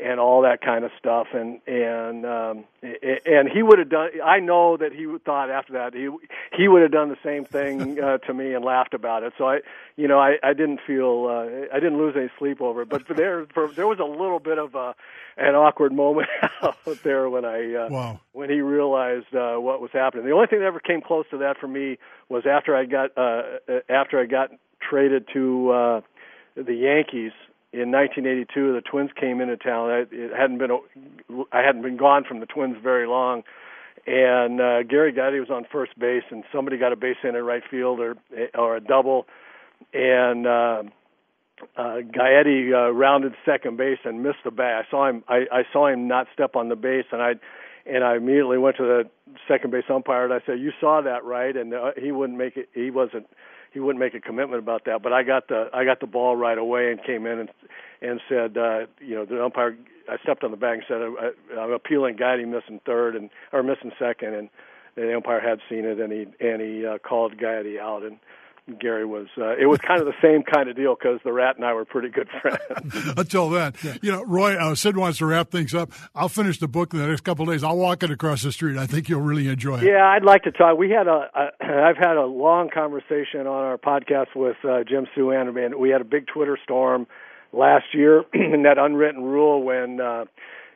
and 0.00 0.20
all 0.20 0.42
that 0.42 0.60
kind 0.60 0.84
of 0.84 0.90
stuff. 0.98 1.28
And 1.32 1.60
and 1.66 2.24
um 2.24 2.64
and 2.82 3.48
he 3.52 3.62
would 3.62 3.78
have 3.78 3.88
done 3.88 4.10
I 4.24 4.40
know 4.40 4.76
that 4.76 4.92
he 4.92 5.06
thought 5.24 5.50
after 5.50 5.74
that 5.74 5.94
he 5.94 6.08
he 6.56 6.68
would 6.68 6.82
have 6.82 6.92
done 6.92 7.08
the 7.08 7.18
same 7.24 7.44
thing 7.44 8.00
uh, 8.02 8.18
to 8.18 8.34
me 8.34 8.54
and 8.54 8.64
laughed 8.64 8.94
about 8.94 9.22
it. 9.22 9.32
So 9.38 9.48
I 9.48 9.60
you 9.96 10.08
know 10.08 10.18
I 10.18 10.36
I 10.42 10.52
didn't 10.52 10.80
feel 10.86 11.26
uh, 11.28 11.74
I 11.74 11.80
didn't 11.80 11.98
lose 11.98 12.14
any 12.16 12.30
sleep 12.38 12.60
over 12.60 12.82
it. 12.82 12.88
But 12.88 13.06
for 13.06 13.14
there 13.14 13.46
for, 13.52 13.68
there 13.68 13.86
was 13.86 13.98
a 13.98 14.04
little 14.04 14.40
bit 14.40 14.58
of 14.58 14.74
a 14.74 14.94
an 15.36 15.54
awkward 15.54 15.92
moment 15.92 16.28
out 16.62 17.02
there 17.02 17.28
when 17.28 17.44
I 17.44 17.74
uh, 17.74 17.88
wow. 17.90 18.20
when 18.32 18.50
he 18.50 18.60
realized 18.60 19.34
uh, 19.34 19.56
what 19.56 19.80
was 19.80 19.90
happening. 19.92 20.24
The 20.24 20.32
only 20.32 20.46
thing 20.46 20.60
that 20.60 20.66
ever 20.66 20.80
came 20.80 21.00
close 21.00 21.26
to 21.30 21.38
that 21.38 21.58
for 21.58 21.68
me 21.68 21.98
was 22.28 22.44
after 22.46 22.76
I 22.76 22.84
got 22.84 23.16
uh 23.16 23.42
after 23.88 24.20
I 24.20 24.26
got 24.26 24.50
traded 24.80 25.28
to 25.34 25.70
uh 25.70 26.00
the 26.56 26.74
Yankees 26.74 27.32
in 27.72 27.90
1982, 27.92 28.72
the 28.72 28.80
Twins 28.80 29.10
came 29.18 29.40
into 29.40 29.56
town. 29.56 29.90
I, 29.90 30.04
it 30.10 30.32
hadn't 30.36 30.58
been 30.58 30.70
I 31.52 31.60
hadn't 31.60 31.82
been 31.82 31.96
gone 31.96 32.24
from 32.24 32.40
the 32.40 32.46
Twins 32.46 32.76
very 32.82 33.06
long, 33.06 33.42
and 34.06 34.60
uh, 34.60 34.82
Gary 34.84 35.12
Gaetti 35.12 35.38
was 35.38 35.50
on 35.50 35.66
first 35.70 35.98
base, 35.98 36.24
and 36.30 36.44
somebody 36.52 36.78
got 36.78 36.92
a 36.92 36.96
base 36.96 37.16
hit 37.22 37.34
in 37.34 37.44
right 37.44 37.62
field 37.70 38.00
or 38.00 38.16
or 38.54 38.76
a 38.76 38.80
double, 38.80 39.26
and 39.92 40.46
uh, 40.46 40.82
uh, 41.76 41.96
Gaetti 42.00 42.72
uh, 42.72 42.90
rounded 42.92 43.34
second 43.44 43.76
base 43.76 43.98
and 44.04 44.22
missed 44.22 44.44
the 44.44 44.50
bat. 44.50 44.84
I 44.86 44.90
saw 44.90 45.08
him. 45.08 45.24
I, 45.28 45.44
I 45.52 45.62
saw 45.72 45.88
him 45.88 46.08
not 46.08 46.26
step 46.32 46.56
on 46.56 46.70
the 46.70 46.76
base, 46.76 47.06
and 47.12 47.20
I 47.20 47.34
and 47.84 48.04
I 48.04 48.16
immediately 48.16 48.58
went 48.58 48.76
to 48.76 48.82
the 48.84 49.04
second 49.46 49.70
base 49.72 49.84
umpire 49.92 50.24
and 50.24 50.32
I 50.32 50.40
said, 50.46 50.58
"You 50.58 50.72
saw 50.80 51.02
that, 51.02 51.24
right?" 51.24 51.56
And 51.56 51.74
uh, 51.74 51.92
he 52.00 52.12
wouldn't 52.12 52.38
make 52.38 52.56
it. 52.56 52.68
He 52.74 52.90
wasn't 52.90 53.26
he 53.72 53.80
wouldn't 53.80 54.00
make 54.00 54.14
a 54.14 54.20
commitment 54.20 54.62
about 54.62 54.84
that. 54.86 55.02
But 55.02 55.12
I 55.12 55.22
got 55.22 55.48
the 55.48 55.68
I 55.72 55.84
got 55.84 56.00
the 56.00 56.06
ball 56.06 56.36
right 56.36 56.58
away 56.58 56.90
and 56.90 57.02
came 57.02 57.26
in 57.26 57.40
and 57.40 57.50
and 58.00 58.20
said, 58.28 58.56
uh, 58.56 58.86
you 59.00 59.14
know, 59.14 59.24
the 59.24 59.44
umpire. 59.44 59.76
I 60.08 60.16
stepped 60.22 60.42
on 60.42 60.50
the 60.50 60.56
bag 60.56 60.78
and 60.78 60.84
said, 60.88 61.02
I, 61.02 61.60
I'm 61.60 61.72
appealing 61.72 62.16
Gaetti 62.16 62.46
missing 62.48 62.80
third 62.86 63.14
and 63.14 63.28
or 63.52 63.62
missing 63.62 63.92
second, 63.98 64.34
and 64.34 64.48
the 64.96 65.14
umpire 65.14 65.40
had 65.40 65.60
seen 65.68 65.84
it 65.84 66.00
and 66.00 66.12
he 66.12 66.26
and 66.44 66.60
he 66.60 66.86
uh, 66.86 66.98
called 66.98 67.36
Gaetti 67.36 67.78
out 67.78 68.02
and 68.02 68.18
Gary 68.80 69.06
was. 69.06 69.26
Uh, 69.36 69.56
it 69.56 69.66
was 69.66 69.78
kind 69.78 70.00
of 70.00 70.06
the 70.06 70.14
same 70.22 70.42
kind 70.42 70.68
of 70.68 70.76
deal 70.76 70.94
because 70.94 71.20
the 71.24 71.32
Rat 71.32 71.56
and 71.56 71.64
I 71.64 71.72
were 71.72 71.84
pretty 71.84 72.08
good 72.08 72.28
friends. 72.40 73.14
Until 73.16 73.48
then, 73.50 73.72
yeah. 73.82 73.96
you 74.02 74.12
know, 74.12 74.24
Roy, 74.24 74.56
uh, 74.56 74.74
Sid 74.74 74.96
wants 74.96 75.18
to 75.18 75.26
wrap 75.26 75.50
things 75.50 75.74
up. 75.74 75.90
I'll 76.14 76.28
finish 76.28 76.58
the 76.58 76.68
book 76.68 76.92
in 76.92 76.98
the 76.98 77.06
next 77.06 77.22
couple 77.22 77.48
of 77.48 77.54
days. 77.54 77.64
I'll 77.64 77.76
walk 77.76 78.02
it 78.02 78.10
across 78.10 78.42
the 78.42 78.52
street. 78.52 78.76
I 78.76 78.86
think 78.86 79.08
you'll 79.08 79.20
really 79.20 79.48
enjoy 79.48 79.78
it. 79.78 79.84
Yeah, 79.84 80.06
I'd 80.06 80.24
like 80.24 80.42
to 80.44 80.52
talk. 80.52 80.78
We 80.78 80.90
had 80.90 81.06
a. 81.06 81.30
a 81.34 81.48
I've 81.88 81.96
had 81.96 82.16
a 82.16 82.26
long 82.26 82.70
conversation 82.72 83.40
on 83.40 83.46
our 83.46 83.78
podcast 83.78 84.34
with 84.34 84.56
uh, 84.64 84.84
Jim 84.84 85.06
Souhan, 85.16 85.48
and 85.48 85.74
we 85.76 85.90
had 85.90 86.00
a 86.00 86.04
big 86.04 86.26
Twitter 86.26 86.58
storm 86.62 87.06
last 87.52 87.86
year 87.94 88.24
in 88.32 88.62
that 88.64 88.78
unwritten 88.78 89.22
rule 89.22 89.62
when. 89.62 90.00
Uh, 90.00 90.24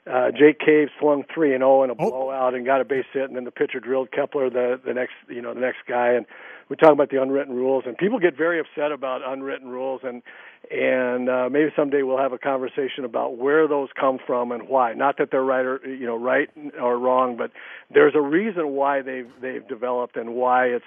uh, 0.05 0.33
Jake 0.33 0.59
Cave 0.59 0.89
swung 0.99 1.23
three 1.33 1.55
and 1.55 1.61
zero 1.61 1.81
oh 1.81 1.85
in 1.85 1.91
a 1.91 1.93
oh. 1.93 2.11
blowout 2.11 2.55
and 2.55 2.67
got 2.67 2.81
a 2.81 2.85
base 2.85 3.05
hit, 3.13 3.25
and 3.25 3.37
then 3.37 3.45
the 3.45 3.53
pitcher 3.53 3.79
drilled 3.79 4.11
Kepler, 4.11 4.51
the 4.51 4.81
the 4.85 4.93
next 4.93 5.13
you 5.29 5.41
know 5.41 5.55
the 5.55 5.61
next 5.61 5.79
guy, 5.89 6.15
and 6.15 6.27
we 6.69 6.77
talk 6.77 6.93
about 6.93 7.11
the 7.11 7.21
unwritten 7.21 7.55
rules, 7.55 7.85
and 7.87 7.97
people 7.97 8.19
get 8.19 8.37
very 8.37 8.61
upset 8.61 8.93
about 8.93 9.21
unwritten 9.25 9.69
rules, 9.69 10.01
and 10.05 10.23
and 10.71 11.29
uh, 11.29 11.49
maybe 11.51 11.71
someday 11.77 12.03
we'll 12.03 12.19
have 12.19 12.33
a 12.33 12.39
conversation 12.39 13.05
about 13.05 13.37
where 13.37 13.67
those 13.67 13.89
come 13.99 14.19
from 14.27 14.53
and 14.53 14.69
why. 14.69 14.95
Not 14.95 15.19
that 15.19 15.31
they're 15.31 15.43
right 15.43 15.65
or 15.65 15.81
you 15.87 16.07
know 16.07 16.17
right 16.17 16.49
or 16.81 16.99
wrong, 16.99 17.37
but 17.37 17.51
there's 17.93 18.15
a 18.15 18.21
reason 18.21 18.69
why 18.71 19.03
they've 19.03 19.31
they've 19.41 19.67
developed 19.67 20.17
and 20.17 20.35
why 20.35 20.67
it's 20.67 20.85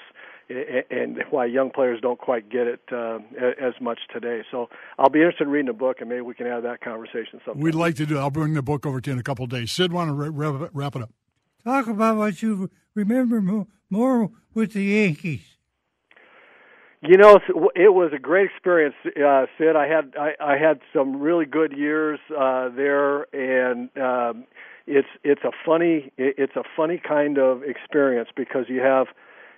and 0.50 1.24
why 1.32 1.46
young 1.46 1.72
players 1.72 2.00
don't 2.02 2.20
quite 2.20 2.50
get 2.50 2.68
it 2.68 2.82
uh, 2.92 3.18
as 3.60 3.74
much 3.82 4.00
today. 4.14 4.44
So 4.52 4.70
I'll 5.00 5.10
be 5.10 5.20
interested 5.20 5.46
in 5.46 5.50
reading 5.50 5.68
the 5.68 5.74
book, 5.74 5.98
and 6.02 6.10
maybe 6.10 6.22
we 6.22 6.36
can 6.36 6.46
have 6.46 6.64
that 6.64 6.82
conversation 6.82 7.42
sometime. 7.46 7.62
We'd 7.62 7.76
like 7.76 7.96
to 7.96 8.06
do. 8.06 8.18
I'll 8.18 8.30
bring 8.30 8.54
the 8.54 8.62
book 8.62 8.86
over 8.86 9.02
to 9.02 9.10
you 9.10 9.14
in 9.14 9.20
a 9.20 9.24
couple 9.24 9.46
of 9.46 9.50
days. 9.50 9.72
Sid, 9.72 9.92
want 9.92 10.10
to 10.10 10.14
wrap, 10.14 10.70
wrap 10.74 10.96
it 10.96 11.02
up? 11.02 11.12
Talk 11.64 11.88
about 11.88 12.18
what 12.18 12.44
you 12.44 12.70
remember 12.94 13.66
more 13.90 14.30
with 14.54 14.74
the 14.74 14.84
Yankees. 14.84 15.55
You 17.02 17.18
know, 17.18 17.40
it 17.76 17.94
was 17.94 18.12
a 18.16 18.20
great 18.20 18.50
experience, 18.50 18.96
uh, 19.06 19.46
Sid. 19.58 19.76
I 19.76 19.88
had 19.88 20.16
I, 20.20 20.32
I 20.40 20.58
had 20.58 20.80
some 20.94 21.22
really 21.22 21.46
good 21.46 21.74
years 21.74 22.20
uh, 22.36 22.70
there, 22.70 23.24
and 23.34 23.90
um, 23.98 24.46
it's 24.88 25.08
it's 25.24 25.44
a 25.44 25.52
funny 25.66 26.12
it's 26.18 26.56
a 26.56 26.64
funny 26.76 27.00
kind 27.06 27.38
of 27.38 27.64
experience 27.64 28.30
because 28.36 28.66
you 28.70 28.82
have 28.82 29.08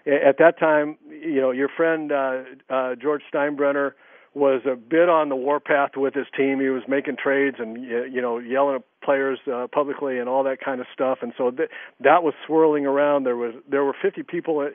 at 0.06 0.38
that 0.40 0.58
time, 0.60 0.98
you 1.10 1.42
know, 1.42 1.52
your 1.52 1.70
friend 1.70 2.12
uh, 2.12 2.44
uh, 2.70 2.96
George 2.96 3.22
Steinbrenner 3.34 3.92
was 4.34 4.62
a 4.72 4.76
bit 4.76 5.10
on 5.10 5.30
the 5.30 5.36
warpath 5.36 5.92
with 5.98 6.14
his 6.14 6.28
team. 6.36 6.60
He 6.60 6.70
was 6.70 6.84
making 6.88 7.18
trades 7.22 7.58
and 7.60 7.84
you 7.84 8.22
know 8.22 8.38
yelling 8.38 8.76
at 8.76 8.84
players 9.04 9.40
uh, 9.52 9.68
publicly 9.72 10.20
and 10.20 10.30
all 10.30 10.44
that 10.44 10.60
kind 10.64 10.80
of 10.80 10.88
stuff. 10.94 11.20
And 11.22 11.34
so 11.38 11.52
th- 11.52 11.70
that 12.02 12.24
was 12.24 12.34
swirling 12.46 12.86
around. 12.86 13.24
There 13.24 13.36
was 13.36 13.54
there 13.70 13.84
were 13.84 13.96
50 14.00 14.24
people, 14.24 14.70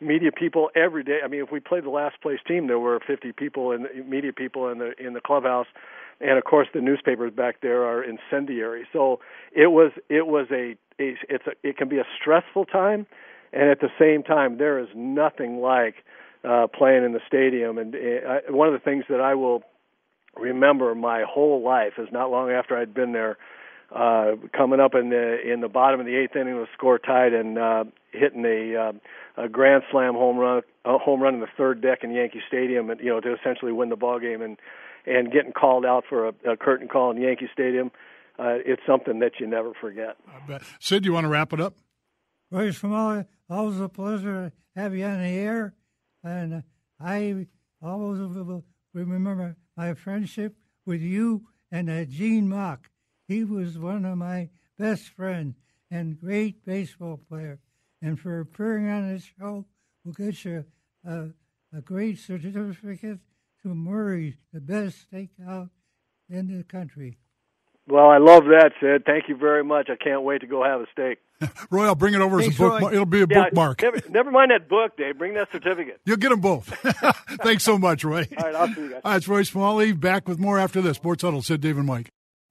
media 0.00 0.30
people 0.32 0.70
every 0.74 1.02
day. 1.02 1.18
I 1.24 1.28
mean, 1.28 1.42
if 1.42 1.50
we 1.50 1.60
played 1.60 1.84
the 1.84 1.90
last 1.90 2.20
place 2.20 2.38
team, 2.46 2.66
there 2.66 2.78
were 2.78 3.00
50 3.06 3.32
people 3.32 3.72
and 3.72 3.86
media 4.08 4.32
people 4.32 4.68
in 4.68 4.78
the 4.78 4.92
in 4.98 5.12
the 5.12 5.20
clubhouse. 5.20 5.66
And 6.20 6.36
of 6.36 6.44
course, 6.44 6.68
the 6.74 6.80
newspapers 6.80 7.32
back 7.32 7.60
there 7.60 7.84
are 7.84 8.02
incendiary. 8.02 8.86
So 8.92 9.20
it 9.52 9.68
was 9.68 9.92
it 10.08 10.26
was 10.26 10.46
a, 10.50 10.76
a 11.00 11.16
it's 11.28 11.46
a 11.46 11.52
it 11.62 11.76
can 11.76 11.88
be 11.88 11.98
a 11.98 12.06
stressful 12.20 12.66
time, 12.66 13.06
and 13.52 13.70
at 13.70 13.80
the 13.80 13.90
same 13.98 14.22
time, 14.22 14.58
there 14.58 14.78
is 14.78 14.88
nothing 14.94 15.60
like 15.60 15.96
uh, 16.44 16.66
playing 16.66 17.04
in 17.04 17.12
the 17.12 17.20
stadium. 17.26 17.78
And 17.78 17.94
uh, 17.94 18.40
one 18.50 18.68
of 18.68 18.74
the 18.74 18.84
things 18.84 19.04
that 19.08 19.20
I 19.20 19.34
will 19.34 19.62
remember 20.36 20.94
my 20.94 21.24
whole 21.28 21.62
life 21.62 21.94
is 21.98 22.08
not 22.12 22.30
long 22.30 22.50
after 22.50 22.76
I'd 22.76 22.94
been 22.94 23.12
there, 23.12 23.38
uh, 23.94 24.32
coming 24.56 24.80
up 24.80 24.94
in 24.94 25.10
the 25.10 25.38
in 25.50 25.60
the 25.60 25.68
bottom 25.68 26.00
of 26.00 26.06
the 26.06 26.16
eighth 26.16 26.36
inning 26.36 26.56
with 26.56 26.66
the 26.66 26.72
score 26.74 26.98
tied 26.98 27.32
and 27.32 27.58
uh, 27.58 27.84
hitting 28.12 28.44
a 28.44 28.76
uh, 28.76 29.44
a 29.44 29.48
grand 29.48 29.82
slam 29.90 30.14
home 30.14 30.36
run 30.36 30.62
a 30.84 30.98
home 30.98 31.22
run 31.22 31.34
in 31.34 31.40
the 31.40 31.48
third 31.56 31.80
deck 31.80 32.00
in 32.02 32.10
Yankee 32.10 32.42
Stadium, 32.46 32.90
and 32.90 33.00
you 33.00 33.06
know 33.06 33.20
to 33.20 33.34
essentially 33.34 33.72
win 33.72 33.88
the 33.88 33.96
ball 33.96 34.18
game 34.18 34.42
and 34.42 34.58
and 35.06 35.32
getting 35.32 35.52
called 35.52 35.86
out 35.86 36.04
for 36.08 36.28
a, 36.28 36.52
a 36.52 36.56
curtain 36.56 36.88
call 36.88 37.10
in 37.10 37.20
Yankee 37.20 37.48
Stadium. 37.52 37.90
Uh, 38.38 38.54
it's 38.64 38.82
something 38.86 39.18
that 39.18 39.32
you 39.40 39.46
never 39.46 39.72
forget. 39.80 40.16
I 40.28 40.46
bet. 40.46 40.62
Sid, 40.78 41.02
do 41.02 41.08
you 41.08 41.12
want 41.12 41.24
to 41.24 41.28
wrap 41.28 41.52
it 41.52 41.60
up? 41.60 41.74
Royce 42.50 42.76
from 42.76 42.94
all, 42.94 43.24
always 43.50 43.80
a 43.80 43.88
pleasure 43.88 44.52
to 44.76 44.80
have 44.80 44.94
you 44.94 45.04
on 45.04 45.18
the 45.18 45.28
air. 45.28 45.74
And 46.22 46.62
I 47.00 47.46
always 47.82 48.20
remember 48.94 49.56
my 49.76 49.94
friendship 49.94 50.54
with 50.86 51.02
you 51.02 51.48
and 51.70 51.90
uh, 51.90 52.04
Gene 52.04 52.48
Mauch. 52.48 52.90
He 53.28 53.44
was 53.44 53.78
one 53.78 54.06
of 54.06 54.16
my 54.16 54.48
best 54.78 55.10
friends 55.10 55.54
and 55.90 56.18
great 56.18 56.64
baseball 56.64 57.20
player. 57.28 57.60
And 58.00 58.18
for 58.18 58.40
appearing 58.40 58.88
on 58.88 59.12
this 59.12 59.30
show, 59.38 59.66
we'll 60.04 60.14
get 60.14 60.44
you 60.44 60.64
a, 61.06 61.28
a 61.76 61.80
great 61.82 62.18
certificate 62.18 63.18
to 63.62 63.68
Murray's, 63.68 64.34
the 64.52 64.60
best 64.60 65.10
steakhouse 65.10 65.68
in 66.30 66.56
the 66.56 66.64
country. 66.64 67.18
Well, 67.86 68.08
I 68.08 68.18
love 68.18 68.44
that, 68.44 68.72
Sid. 68.80 69.04
Thank 69.06 69.28
you 69.28 69.36
very 69.36 69.64
much. 69.64 69.88
I 69.90 69.96
can't 70.02 70.22
wait 70.22 70.42
to 70.42 70.46
go 70.46 70.62
have 70.62 70.80
a 70.80 70.86
steak. 70.92 71.18
Roy, 71.70 71.86
I'll 71.86 71.94
bring 71.94 72.14
it 72.14 72.20
over 72.20 72.38
Thanks, 72.40 72.56
as 72.56 72.60
a 72.60 72.68
bookmark. 72.68 72.92
It'll 72.92 73.06
be 73.06 73.22
a 73.22 73.26
yeah, 73.28 73.44
bookmark. 73.44 73.82
Never, 73.82 74.00
never, 74.10 74.30
mind 74.30 74.50
that 74.50 74.68
book, 74.68 74.96
Dave. 74.96 75.18
Bring 75.18 75.34
that 75.34 75.48
certificate. 75.52 76.00
You'll 76.04 76.16
get 76.16 76.30
them 76.30 76.40
both. 76.40 76.66
Thanks 77.42 77.64
so 77.64 77.78
much, 77.78 78.04
Roy. 78.04 78.26
All 78.36 78.44
right, 78.44 78.54
I'll 78.54 78.68
see 78.68 78.82
you 78.82 78.90
guys. 78.90 79.00
All 79.04 79.12
right, 79.12 79.16
it's 79.16 79.28
Roy 79.28 79.42
Smalley. 79.42 79.92
Back 79.92 80.28
with 80.28 80.38
more 80.38 80.58
after 80.58 80.82
this. 80.82 80.96
Sports 80.96 81.22
Huddle, 81.22 81.42
Sid, 81.42 81.60
Dave, 81.60 81.78
and 81.78 81.86
Mike. 81.86 82.10